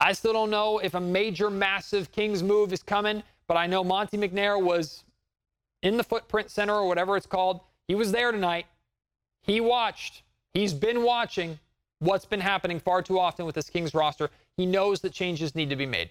I 0.00 0.12
still 0.12 0.32
don't 0.32 0.50
know 0.50 0.78
if 0.78 0.94
a 0.94 1.00
major, 1.00 1.50
massive 1.50 2.12
Kings 2.12 2.40
move 2.40 2.72
is 2.72 2.84
coming, 2.84 3.22
but 3.48 3.56
I 3.56 3.66
know 3.66 3.82
Monte 3.82 4.16
McNair 4.16 4.62
was 4.62 5.03
in 5.84 5.98
the 5.98 6.02
footprint 6.02 6.50
center 6.50 6.74
or 6.74 6.88
whatever 6.88 7.16
it's 7.16 7.26
called. 7.26 7.60
He 7.86 7.94
was 7.94 8.10
there 8.10 8.32
tonight. 8.32 8.66
He 9.42 9.60
watched. 9.60 10.22
He's 10.54 10.72
been 10.72 11.04
watching 11.04 11.60
what's 12.00 12.24
been 12.24 12.40
happening 12.40 12.80
far 12.80 13.02
too 13.02 13.20
often 13.20 13.46
with 13.46 13.54
this 13.54 13.70
Kings 13.70 13.94
roster. 13.94 14.30
He 14.56 14.66
knows 14.66 15.00
that 15.02 15.12
changes 15.12 15.54
need 15.54 15.68
to 15.70 15.76
be 15.76 15.86
made, 15.86 16.10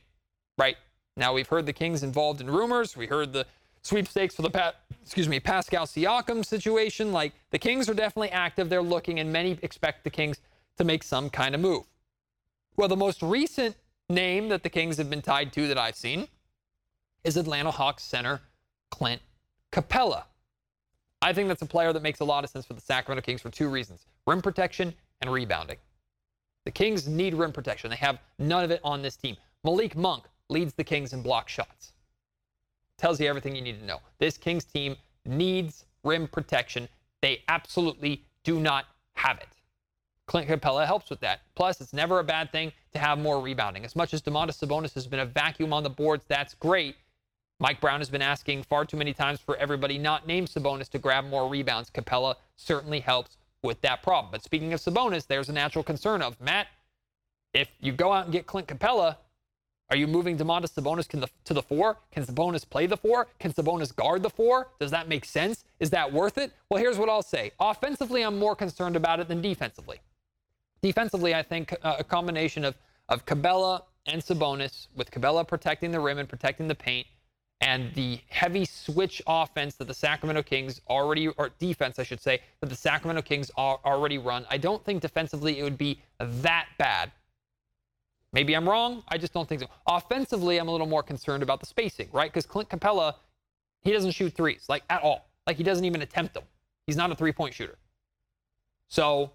right? 0.57 0.77
Now 1.17 1.33
we've 1.33 1.47
heard 1.47 1.65
the 1.65 1.73
Kings 1.73 2.03
involved 2.03 2.39
in 2.39 2.49
rumors. 2.49 2.95
We 2.95 3.07
heard 3.07 3.33
the 3.33 3.45
sweepstakes 3.81 4.35
for 4.35 4.43
the 4.43 4.49
pa- 4.49 4.73
excuse 5.01 5.27
me 5.27 5.39
Pascal 5.39 5.85
Siakam 5.85 6.45
situation. 6.45 7.11
Like 7.11 7.33
the 7.49 7.59
Kings 7.59 7.89
are 7.89 7.93
definitely 7.95 8.29
active. 8.29 8.69
They're 8.69 8.81
looking, 8.81 9.19
and 9.19 9.33
many 9.33 9.57
expect 9.63 10.03
the 10.03 10.09
Kings 10.11 10.39
to 10.77 10.83
make 10.83 11.03
some 11.03 11.29
kind 11.29 11.55
of 11.55 11.61
move. 11.61 11.83
Well, 12.75 12.87
the 12.87 12.95
most 12.95 13.21
recent 13.21 13.75
name 14.09 14.49
that 14.49 14.61
the 14.61 14.69
Kings 14.69 14.97
have 14.97 15.09
been 15.09 15.21
tied 15.21 15.51
to 15.53 15.67
that 15.67 15.77
I've 15.77 15.95
seen 15.95 16.27
is 17.23 17.37
Atlanta 17.37 17.71
Hawks 17.71 18.03
center 18.03 18.41
Clint 18.91 19.21
Capela. 19.73 20.23
I 21.23 21.33
think 21.33 21.47
that's 21.47 21.63
a 21.63 21.65
player 21.65 21.91
that 21.93 22.03
makes 22.03 22.19
a 22.19 22.25
lot 22.25 22.43
of 22.43 22.49
sense 22.49 22.65
for 22.65 22.73
the 22.73 22.81
Sacramento 22.81 23.25
Kings 23.25 23.41
for 23.41 23.49
two 23.49 23.69
reasons 23.69 24.05
rim 24.27 24.41
protection 24.41 24.93
and 25.21 25.31
rebounding. 25.31 25.77
The 26.65 26.71
Kings 26.71 27.07
need 27.07 27.33
rim 27.33 27.51
protection. 27.51 27.89
They 27.89 27.95
have 27.97 28.19
none 28.37 28.63
of 28.63 28.71
it 28.71 28.79
on 28.83 29.01
this 29.01 29.15
team. 29.15 29.35
Malik 29.63 29.95
Monk 29.95 30.25
leads 30.49 30.73
the 30.73 30.83
Kings 30.83 31.11
in 31.11 31.23
block 31.23 31.49
shots. 31.49 31.93
Tells 32.97 33.19
you 33.19 33.27
everything 33.27 33.55
you 33.55 33.61
need 33.61 33.79
to 33.79 33.85
know. 33.85 33.99
This 34.19 34.37
Kings 34.37 34.63
team 34.63 34.95
needs 35.25 35.85
rim 36.03 36.27
protection. 36.27 36.87
They 37.21 37.41
absolutely 37.47 38.23
do 38.43 38.59
not 38.59 38.85
have 39.15 39.39
it. 39.39 39.47
Clint 40.27 40.47
Capela 40.47 40.85
helps 40.85 41.09
with 41.09 41.19
that. 41.21 41.41
Plus, 41.55 41.81
it's 41.81 41.93
never 41.93 42.19
a 42.19 42.23
bad 42.23 42.51
thing 42.51 42.71
to 42.91 42.99
have 42.99 43.17
more 43.17 43.41
rebounding. 43.41 43.83
As 43.83 43.95
much 43.95 44.13
as 44.13 44.21
Domantas 44.21 44.63
Sabonis 44.63 44.93
has 44.93 45.07
been 45.07 45.19
a 45.19 45.25
vacuum 45.25 45.73
on 45.73 45.83
the 45.83 45.89
boards, 45.89 46.23
that's 46.27 46.53
great. 46.53 46.95
Mike 47.59 47.79
Brown 47.79 47.99
has 47.99 48.09
been 48.09 48.21
asking 48.21 48.63
far 48.63 48.85
too 48.85 48.97
many 48.97 49.13
times 49.13 49.39
for 49.39 49.55
everybody 49.57 49.97
not 49.97 50.27
named 50.27 50.49
Sabonis 50.49 50.89
to 50.89 50.99
grab 50.99 51.25
more 51.25 51.47
rebounds. 51.47 51.89
Capela 51.89 52.35
certainly 52.57 52.99
helps 52.99 53.37
with 53.61 53.79
that 53.81 54.03
problem. 54.03 54.31
But 54.31 54.43
speaking 54.43 54.73
of 54.73 54.81
Sabonis, 54.81 55.27
there's 55.27 55.49
a 55.49 55.53
natural 55.53 55.83
concern 55.83 56.21
of 56.21 56.39
Matt, 56.41 56.67
if 57.53 57.69
you 57.79 57.91
go 57.91 58.11
out 58.11 58.25
and 58.25 58.33
get 58.33 58.47
Clint 58.47 58.67
Capela, 58.67 59.17
are 59.89 59.95
you 59.95 60.07
moving 60.07 60.37
Domantas 60.37 60.73
Sabonis 60.73 61.07
the, 61.07 61.29
to 61.45 61.53
the 61.53 61.61
four? 61.61 61.97
Can 62.11 62.25
Sabonis 62.25 62.67
play 62.67 62.87
the 62.87 62.97
four? 62.97 63.27
Can 63.39 63.53
Sabonis 63.53 63.95
guard 63.95 64.23
the 64.23 64.29
four? 64.29 64.71
Does 64.79 64.91
that 64.91 65.07
make 65.07 65.23
sense? 65.23 65.65
Is 65.79 65.91
that 65.91 66.11
worth 66.11 66.37
it? 66.37 66.51
Well, 66.69 66.81
here's 66.81 66.97
what 66.97 67.09
I'll 67.09 67.21
say. 67.21 67.51
Offensively, 67.59 68.23
I'm 68.23 68.39
more 68.39 68.55
concerned 68.55 68.95
about 68.95 69.19
it 69.19 69.27
than 69.27 69.41
defensively. 69.41 69.99
Defensively, 70.81 71.35
I 71.35 71.43
think 71.43 71.73
uh, 71.83 71.97
a 71.99 72.03
combination 72.03 72.65
of, 72.65 72.75
of 73.07 73.25
Capela 73.25 73.83
and 74.07 74.21
Sabonis, 74.21 74.87
with 74.95 75.11
Capela 75.11 75.47
protecting 75.47 75.91
the 75.91 75.99
rim 75.99 76.17
and 76.17 76.27
protecting 76.27 76.67
the 76.67 76.75
paint, 76.75 77.05
and 77.63 77.93
the 77.93 78.19
heavy 78.27 78.65
switch 78.65 79.21
offense 79.25 79.75
that 79.75 79.87
the 79.87 79.93
Sacramento 79.93 80.43
Kings 80.43 80.81
already, 80.89 81.29
or 81.29 81.49
defense, 81.59 81.97
I 81.97 82.03
should 82.03 82.19
say, 82.19 82.41
that 82.59 82.69
the 82.69 82.75
Sacramento 82.75 83.21
Kings 83.21 83.49
already 83.57 84.17
run. 84.17 84.45
I 84.49 84.57
don't 84.57 84.83
think 84.83 85.01
defensively 85.01 85.59
it 85.59 85.63
would 85.63 85.77
be 85.77 86.01
that 86.19 86.67
bad. 86.77 87.11
Maybe 88.33 88.53
I'm 88.53 88.67
wrong. 88.67 89.03
I 89.07 89.17
just 89.17 89.31
don't 89.31 89.47
think 89.47 89.61
so. 89.61 89.67
Offensively, 89.87 90.57
I'm 90.57 90.67
a 90.67 90.71
little 90.71 90.87
more 90.87 91.03
concerned 91.03 91.41
about 91.41 91.61
the 91.61 91.65
spacing, 91.65 92.09
right? 92.11 92.29
Because 92.29 92.45
Clint 92.45 92.67
Capela, 92.67 93.15
he 93.81 93.93
doesn't 93.93 94.11
shoot 94.11 94.33
threes, 94.33 94.65
like 94.67 94.83
at 94.89 95.01
all. 95.01 95.29
Like 95.47 95.55
he 95.55 95.63
doesn't 95.63 95.85
even 95.85 96.01
attempt 96.01 96.33
them. 96.33 96.43
He's 96.85 96.97
not 96.97 97.11
a 97.11 97.15
three 97.15 97.31
point 97.31 97.53
shooter. 97.53 97.77
So, 98.89 99.31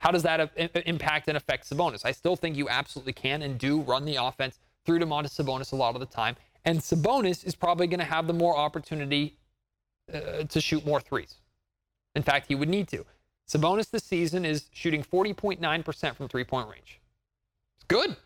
how 0.00 0.10
does 0.10 0.24
that 0.24 0.50
impact 0.86 1.28
and 1.28 1.38
affect 1.38 1.70
Sabonis? 1.70 2.04
I 2.04 2.12
still 2.12 2.36
think 2.36 2.56
you 2.56 2.68
absolutely 2.68 3.14
can 3.14 3.42
and 3.42 3.58
do 3.58 3.80
run 3.80 4.04
the 4.04 4.16
offense 4.16 4.58
through 4.84 4.98
Domantas 4.98 5.40
Sabonis 5.40 5.72
a 5.72 5.76
lot 5.76 5.94
of 5.94 6.00
the 6.00 6.06
time. 6.06 6.36
And 6.64 6.78
Sabonis 6.78 7.44
is 7.44 7.54
probably 7.54 7.86
going 7.86 8.00
to 8.00 8.06
have 8.06 8.26
the 8.26 8.32
more 8.32 8.56
opportunity 8.56 9.36
uh, 10.12 10.44
to 10.44 10.60
shoot 10.60 10.84
more 10.84 11.00
threes. 11.00 11.36
In 12.14 12.22
fact, 12.22 12.46
he 12.48 12.54
would 12.54 12.68
need 12.68 12.88
to. 12.88 13.04
Sabonis 13.48 13.90
this 13.90 14.04
season 14.04 14.44
is 14.44 14.68
shooting 14.72 15.02
40.9% 15.02 16.14
from 16.16 16.28
three 16.28 16.44
point 16.44 16.68
range. 16.68 17.00
It's 17.76 17.84
good. 17.88 18.16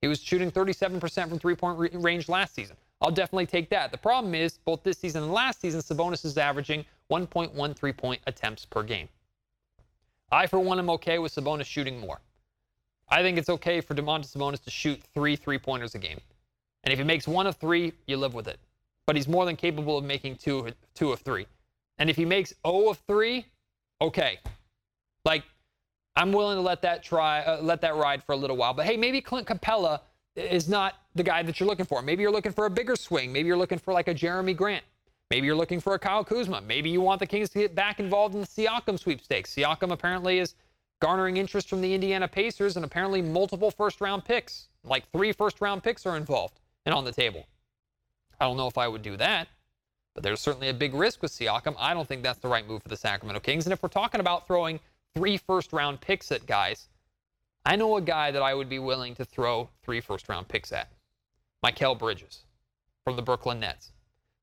He 0.00 0.08
was 0.08 0.20
shooting 0.20 0.50
37% 0.50 1.28
from 1.28 1.38
three 1.38 1.54
point 1.54 1.78
re- 1.78 1.90
range 1.92 2.28
last 2.28 2.54
season. 2.54 2.76
I'll 3.00 3.10
definitely 3.10 3.46
take 3.46 3.70
that. 3.70 3.90
The 3.90 3.98
problem 3.98 4.34
is, 4.34 4.58
both 4.64 4.82
this 4.82 4.98
season 4.98 5.22
and 5.24 5.32
last 5.32 5.60
season, 5.60 5.80
Sabonis 5.80 6.24
is 6.24 6.38
averaging 6.38 6.84
1.1 7.10 7.76
three 7.76 7.92
point 7.92 8.20
attempts 8.26 8.64
per 8.64 8.82
game. 8.82 9.08
I, 10.30 10.46
for 10.46 10.58
one, 10.58 10.78
am 10.78 10.90
okay 10.90 11.18
with 11.18 11.34
Sabonis 11.34 11.66
shooting 11.66 12.00
more. 12.00 12.20
I 13.08 13.22
think 13.22 13.38
it's 13.38 13.48
okay 13.48 13.80
for 13.80 13.94
Domantas 13.94 14.36
Sabonis 14.36 14.62
to 14.64 14.70
shoot 14.70 15.00
three 15.14 15.36
three 15.36 15.58
pointers 15.58 15.94
a 15.94 15.98
game. 15.98 16.20
And 16.86 16.92
if 16.92 17.00
he 17.00 17.04
makes 17.04 17.26
one 17.26 17.48
of 17.48 17.56
three, 17.56 17.92
you 18.06 18.16
live 18.16 18.32
with 18.32 18.46
it. 18.46 18.60
But 19.08 19.16
he's 19.16 19.26
more 19.26 19.44
than 19.44 19.56
capable 19.56 19.98
of 19.98 20.04
making 20.04 20.36
two, 20.36 20.68
two 20.94 21.12
of 21.12 21.18
three. 21.18 21.46
And 21.98 22.08
if 22.08 22.14
he 22.16 22.24
makes 22.24 22.54
O 22.64 22.88
of 22.88 22.98
three, 23.08 23.46
okay. 24.00 24.38
Like, 25.24 25.42
I'm 26.14 26.32
willing 26.32 26.56
to 26.56 26.62
let 26.62 26.82
that 26.82 27.02
try, 27.02 27.40
uh, 27.40 27.60
let 27.60 27.80
that 27.80 27.96
ride 27.96 28.22
for 28.22 28.32
a 28.32 28.36
little 28.36 28.56
while. 28.56 28.72
But 28.72 28.86
hey, 28.86 28.96
maybe 28.96 29.20
Clint 29.20 29.48
Capela 29.48 30.00
is 30.36 30.68
not 30.68 30.94
the 31.16 31.24
guy 31.24 31.42
that 31.42 31.58
you're 31.58 31.68
looking 31.68 31.86
for. 31.86 32.02
Maybe 32.02 32.22
you're 32.22 32.30
looking 32.30 32.52
for 32.52 32.66
a 32.66 32.70
bigger 32.70 32.94
swing. 32.94 33.32
Maybe 33.32 33.48
you're 33.48 33.56
looking 33.56 33.78
for 33.78 33.92
like 33.92 34.06
a 34.06 34.14
Jerami 34.14 34.56
Grant. 34.56 34.84
Maybe 35.30 35.46
you're 35.46 35.56
looking 35.56 35.80
for 35.80 35.94
a 35.94 35.98
Kyle 35.98 36.24
Kuzma. 36.24 36.60
Maybe 36.60 36.88
you 36.88 37.00
want 37.00 37.18
the 37.18 37.26
Kings 37.26 37.48
to 37.50 37.58
get 37.58 37.74
back 37.74 37.98
involved 37.98 38.36
in 38.36 38.42
the 38.42 38.46
Siakam 38.46 38.96
sweepstakes. 38.96 39.52
Siakam 39.52 39.90
apparently 39.90 40.38
is 40.38 40.54
garnering 41.00 41.36
interest 41.36 41.68
from 41.68 41.80
the 41.80 41.92
Indiana 41.92 42.28
Pacers 42.28 42.76
and 42.76 42.84
apparently 42.84 43.22
multiple 43.22 43.72
first 43.72 44.00
round 44.00 44.24
picks. 44.24 44.68
Like 44.84 45.10
three 45.10 45.32
first 45.32 45.60
round 45.60 45.82
picks 45.82 46.06
are 46.06 46.16
involved 46.16 46.60
and 46.86 46.94
on 46.94 47.04
the 47.04 47.12
table. 47.12 47.44
I 48.40 48.46
don't 48.46 48.56
know 48.56 48.68
if 48.68 48.78
I 48.78 48.88
would 48.88 49.02
do 49.02 49.16
that, 49.18 49.48
but 50.14 50.22
there's 50.22 50.40
certainly 50.40 50.68
a 50.68 50.74
big 50.74 50.94
risk 50.94 51.20
with 51.20 51.32
Siakam. 51.32 51.74
I 51.78 51.92
don't 51.92 52.08
think 52.08 52.22
that's 52.22 52.38
the 52.38 52.48
right 52.48 52.66
move 52.66 52.82
for 52.82 52.88
the 52.88 52.96
Sacramento 52.96 53.40
Kings. 53.40 53.66
And 53.66 53.72
if 53.72 53.82
we're 53.82 53.88
talking 53.90 54.20
about 54.20 54.46
throwing 54.46 54.80
three 55.14 55.36
first 55.36 55.72
round 55.72 56.00
picks 56.00 56.32
at 56.32 56.46
guys, 56.46 56.88
I 57.66 57.76
know 57.76 57.96
a 57.96 58.00
guy 58.00 58.30
that 58.30 58.42
I 58.42 58.54
would 58.54 58.68
be 58.68 58.78
willing 58.78 59.14
to 59.16 59.24
throw 59.24 59.68
three 59.82 60.00
first 60.00 60.28
round 60.28 60.48
picks 60.48 60.72
at 60.72 60.90
Mikal 61.64 61.98
Bridges 61.98 62.44
from 63.04 63.16
the 63.16 63.22
Brooklyn 63.22 63.60
Nets. 63.60 63.92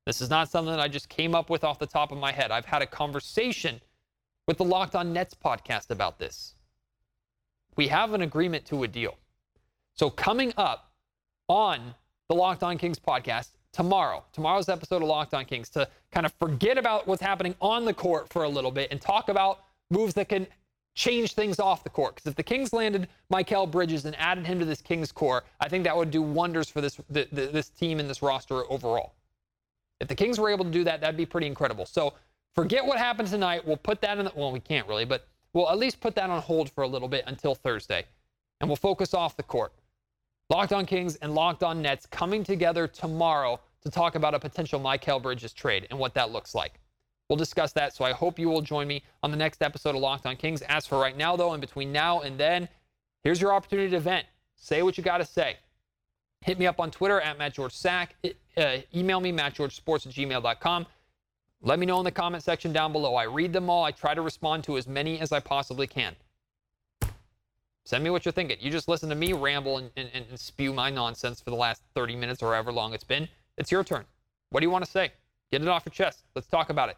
This 0.04 0.20
is 0.20 0.28
not 0.28 0.50
something 0.50 0.70
that 0.70 0.80
I 0.80 0.88
just 0.88 1.08
came 1.08 1.34
up 1.34 1.48
with 1.48 1.64
off 1.64 1.78
the 1.78 1.86
top 1.86 2.12
of 2.12 2.18
my 2.18 2.30
head. 2.30 2.50
I've 2.50 2.66
had 2.66 2.82
a 2.82 2.86
conversation 2.86 3.80
with 4.46 4.58
the 4.58 4.64
Locked 4.64 4.94
On 4.94 5.12
Nets 5.14 5.34
podcast 5.34 5.90
about 5.90 6.18
this. 6.18 6.54
We 7.76 7.88
have 7.88 8.12
an 8.12 8.20
agreement 8.20 8.66
to 8.66 8.82
a 8.82 8.88
deal. 8.88 9.16
So, 9.94 10.10
coming 10.10 10.52
up 10.56 10.92
on 11.48 11.94
the 12.28 12.34
Locked 12.34 12.62
On 12.62 12.78
Kings 12.78 12.98
podcast 12.98 13.48
tomorrow, 13.72 14.24
tomorrow's 14.32 14.68
episode 14.68 15.02
of 15.02 15.08
Locked 15.08 15.34
On 15.34 15.44
Kings, 15.44 15.68
to 15.70 15.88
kind 16.10 16.24
of 16.24 16.32
forget 16.40 16.78
about 16.78 17.06
what's 17.06 17.20
happening 17.20 17.54
on 17.60 17.84
the 17.84 17.92
court 17.92 18.32
for 18.32 18.44
a 18.44 18.48
little 18.48 18.70
bit 18.70 18.88
and 18.90 19.00
talk 19.00 19.28
about 19.28 19.64
moves 19.90 20.14
that 20.14 20.28
can 20.28 20.46
change 20.94 21.34
things 21.34 21.58
off 21.58 21.82
the 21.82 21.90
court. 21.90 22.14
Because 22.14 22.30
if 22.30 22.36
the 22.36 22.42
Kings 22.42 22.72
landed 22.72 23.08
Mikal 23.32 23.70
Bridges 23.70 24.04
and 24.04 24.14
added 24.18 24.46
him 24.46 24.58
to 24.60 24.64
this 24.64 24.80
Kings 24.80 25.10
core, 25.12 25.42
I 25.60 25.68
think 25.68 25.84
that 25.84 25.96
would 25.96 26.10
do 26.10 26.22
wonders 26.22 26.68
for 26.68 26.80
this 26.80 26.98
the, 27.10 27.26
the, 27.32 27.46
this 27.46 27.68
team 27.68 28.00
and 28.00 28.08
this 28.08 28.22
roster 28.22 28.70
overall. 28.70 29.14
If 30.00 30.08
the 30.08 30.14
Kings 30.14 30.38
were 30.38 30.50
able 30.50 30.64
to 30.64 30.70
do 30.70 30.84
that, 30.84 31.00
that'd 31.00 31.16
be 31.16 31.26
pretty 31.26 31.46
incredible. 31.46 31.84
So 31.84 32.14
forget 32.54 32.84
what 32.86 32.98
happened 32.98 33.28
tonight. 33.28 33.66
We'll 33.66 33.76
put 33.76 34.00
that 34.02 34.18
in. 34.18 34.26
The, 34.26 34.32
well, 34.34 34.52
we 34.52 34.60
can't 34.60 34.88
really, 34.88 35.04
but 35.04 35.26
we'll 35.52 35.68
at 35.68 35.78
least 35.78 36.00
put 36.00 36.14
that 36.14 36.30
on 36.30 36.40
hold 36.40 36.70
for 36.70 36.84
a 36.84 36.88
little 36.88 37.08
bit 37.08 37.24
until 37.26 37.54
Thursday, 37.54 38.04
and 38.60 38.70
we'll 38.70 38.76
focus 38.76 39.14
off 39.14 39.36
the 39.36 39.42
court. 39.42 39.72
Locked 40.54 40.72
on 40.72 40.86
Kings 40.86 41.16
and 41.16 41.34
Locked 41.34 41.64
on 41.64 41.82
Nets 41.82 42.06
coming 42.06 42.44
together 42.44 42.86
tomorrow 42.86 43.58
to 43.82 43.90
talk 43.90 44.14
about 44.14 44.34
a 44.34 44.38
potential 44.38 44.78
Mikal 44.78 45.20
Bridges 45.20 45.52
trade 45.52 45.88
and 45.90 45.98
what 45.98 46.14
that 46.14 46.30
looks 46.30 46.54
like. 46.54 46.74
We'll 47.28 47.36
discuss 47.36 47.72
that, 47.72 47.92
so 47.92 48.04
I 48.04 48.12
hope 48.12 48.38
you 48.38 48.48
will 48.48 48.60
join 48.60 48.86
me 48.86 49.02
on 49.24 49.32
the 49.32 49.36
next 49.36 49.62
episode 49.62 49.96
of 49.96 50.00
Locked 50.00 50.26
on 50.26 50.36
Kings. 50.36 50.62
As 50.62 50.86
for 50.86 51.00
right 51.00 51.16
now, 51.16 51.34
though, 51.34 51.54
in 51.54 51.60
between 51.60 51.90
now 51.90 52.20
and 52.20 52.38
then, 52.38 52.68
here's 53.24 53.40
your 53.40 53.52
opportunity 53.52 53.90
to 53.90 53.98
vent. 53.98 54.26
Say 54.54 54.84
what 54.84 54.96
you 54.96 55.02
got 55.02 55.18
to 55.18 55.24
say. 55.24 55.56
Hit 56.42 56.56
me 56.56 56.68
up 56.68 56.78
on 56.78 56.92
Twitter 56.92 57.20
at 57.20 57.36
Matt 57.36 57.54
George 57.54 57.72
Sack. 57.72 58.14
Uh, 58.56 58.76
email 58.94 59.18
me, 59.18 59.32
mattgeorgesports 59.32 60.06
at 60.06 60.12
gmail.com. 60.12 60.86
Let 61.62 61.80
me 61.80 61.86
know 61.86 61.98
in 61.98 62.04
the 62.04 62.12
comment 62.12 62.44
section 62.44 62.72
down 62.72 62.92
below. 62.92 63.16
I 63.16 63.24
read 63.24 63.52
them 63.52 63.68
all. 63.68 63.82
I 63.82 63.90
try 63.90 64.14
to 64.14 64.22
respond 64.22 64.62
to 64.64 64.78
as 64.78 64.86
many 64.86 65.18
as 65.18 65.32
I 65.32 65.40
possibly 65.40 65.88
can. 65.88 66.14
Send 67.86 68.02
me 68.02 68.10
what 68.10 68.24
you're 68.24 68.32
thinking. 68.32 68.56
You 68.60 68.70
just 68.70 68.88
listen 68.88 69.10
to 69.10 69.14
me 69.14 69.34
ramble 69.34 69.78
and, 69.78 69.90
and, 69.96 70.08
and 70.14 70.40
spew 70.40 70.72
my 70.72 70.88
nonsense 70.88 71.40
for 71.40 71.50
the 71.50 71.56
last 71.56 71.82
30 71.94 72.16
minutes 72.16 72.42
or 72.42 72.52
however 72.52 72.72
long 72.72 72.94
it's 72.94 73.04
been. 73.04 73.28
It's 73.58 73.70
your 73.70 73.84
turn. 73.84 74.04
What 74.50 74.60
do 74.60 74.66
you 74.66 74.70
want 74.70 74.84
to 74.84 74.90
say? 74.90 75.12
Get 75.52 75.60
it 75.60 75.68
off 75.68 75.84
your 75.84 75.92
chest. 75.92 76.24
Let's 76.34 76.48
talk 76.48 76.70
about 76.70 76.88
it. 76.88 76.96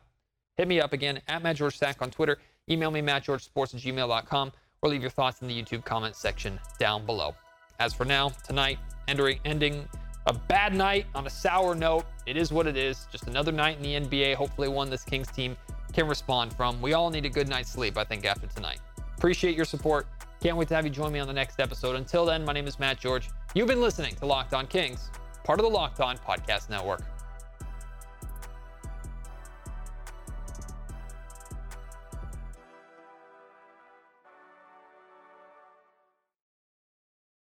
Hit 0.56 0.68
me 0.68 0.80
up 0.80 0.92
again 0.92 1.20
at 1.28 1.42
Matt 1.42 1.56
George 1.56 1.76
Sack 1.76 2.00
on 2.02 2.10
Twitter. 2.10 2.38
Email 2.70 2.90
me, 2.90 3.02
mattgeorgesports 3.02 3.74
at 3.74 3.80
gmail.com, 3.80 4.52
or 4.82 4.88
leave 4.88 5.00
your 5.00 5.10
thoughts 5.10 5.42
in 5.42 5.48
the 5.48 5.62
YouTube 5.62 5.84
comment 5.84 6.16
section 6.16 6.58
down 6.78 7.04
below. 7.04 7.34
As 7.78 7.92
for 7.92 8.04
now, 8.04 8.30
tonight, 8.46 8.78
ending, 9.08 9.38
ending 9.44 9.88
a 10.26 10.32
bad 10.32 10.74
night 10.74 11.06
on 11.14 11.26
a 11.26 11.30
sour 11.30 11.74
note. 11.74 12.06
It 12.26 12.36
is 12.36 12.52
what 12.52 12.66
it 12.66 12.76
is. 12.76 13.06
Just 13.12 13.26
another 13.26 13.52
night 13.52 13.76
in 13.76 13.82
the 13.82 14.08
NBA. 14.08 14.34
Hopefully, 14.34 14.68
one 14.68 14.88
this 14.88 15.04
Kings 15.04 15.30
team 15.30 15.56
can 15.92 16.08
respond 16.08 16.52
from. 16.52 16.80
We 16.80 16.94
all 16.94 17.10
need 17.10 17.26
a 17.26 17.30
good 17.30 17.48
night's 17.48 17.70
sleep, 17.70 17.98
I 17.98 18.04
think, 18.04 18.24
after 18.24 18.46
tonight. 18.46 18.78
Appreciate 19.16 19.56
your 19.56 19.64
support. 19.64 20.06
Can't 20.40 20.56
wait 20.56 20.68
to 20.68 20.74
have 20.74 20.84
you 20.84 20.90
join 20.90 21.12
me 21.12 21.18
on 21.18 21.26
the 21.26 21.32
next 21.32 21.60
episode. 21.60 21.96
Until 21.96 22.26
then, 22.26 22.44
my 22.44 22.52
name 22.52 22.66
is 22.66 22.78
Matt 22.78 23.00
George. 23.00 23.30
You've 23.54 23.68
been 23.68 23.80
listening 23.80 24.14
to 24.16 24.26
Locked 24.26 24.52
On 24.54 24.66
Kings, 24.66 25.10
part 25.44 25.58
of 25.58 25.64
the 25.64 25.70
Locked 25.70 26.00
On 26.00 26.16
Podcast 26.18 26.68
Network. 26.68 27.02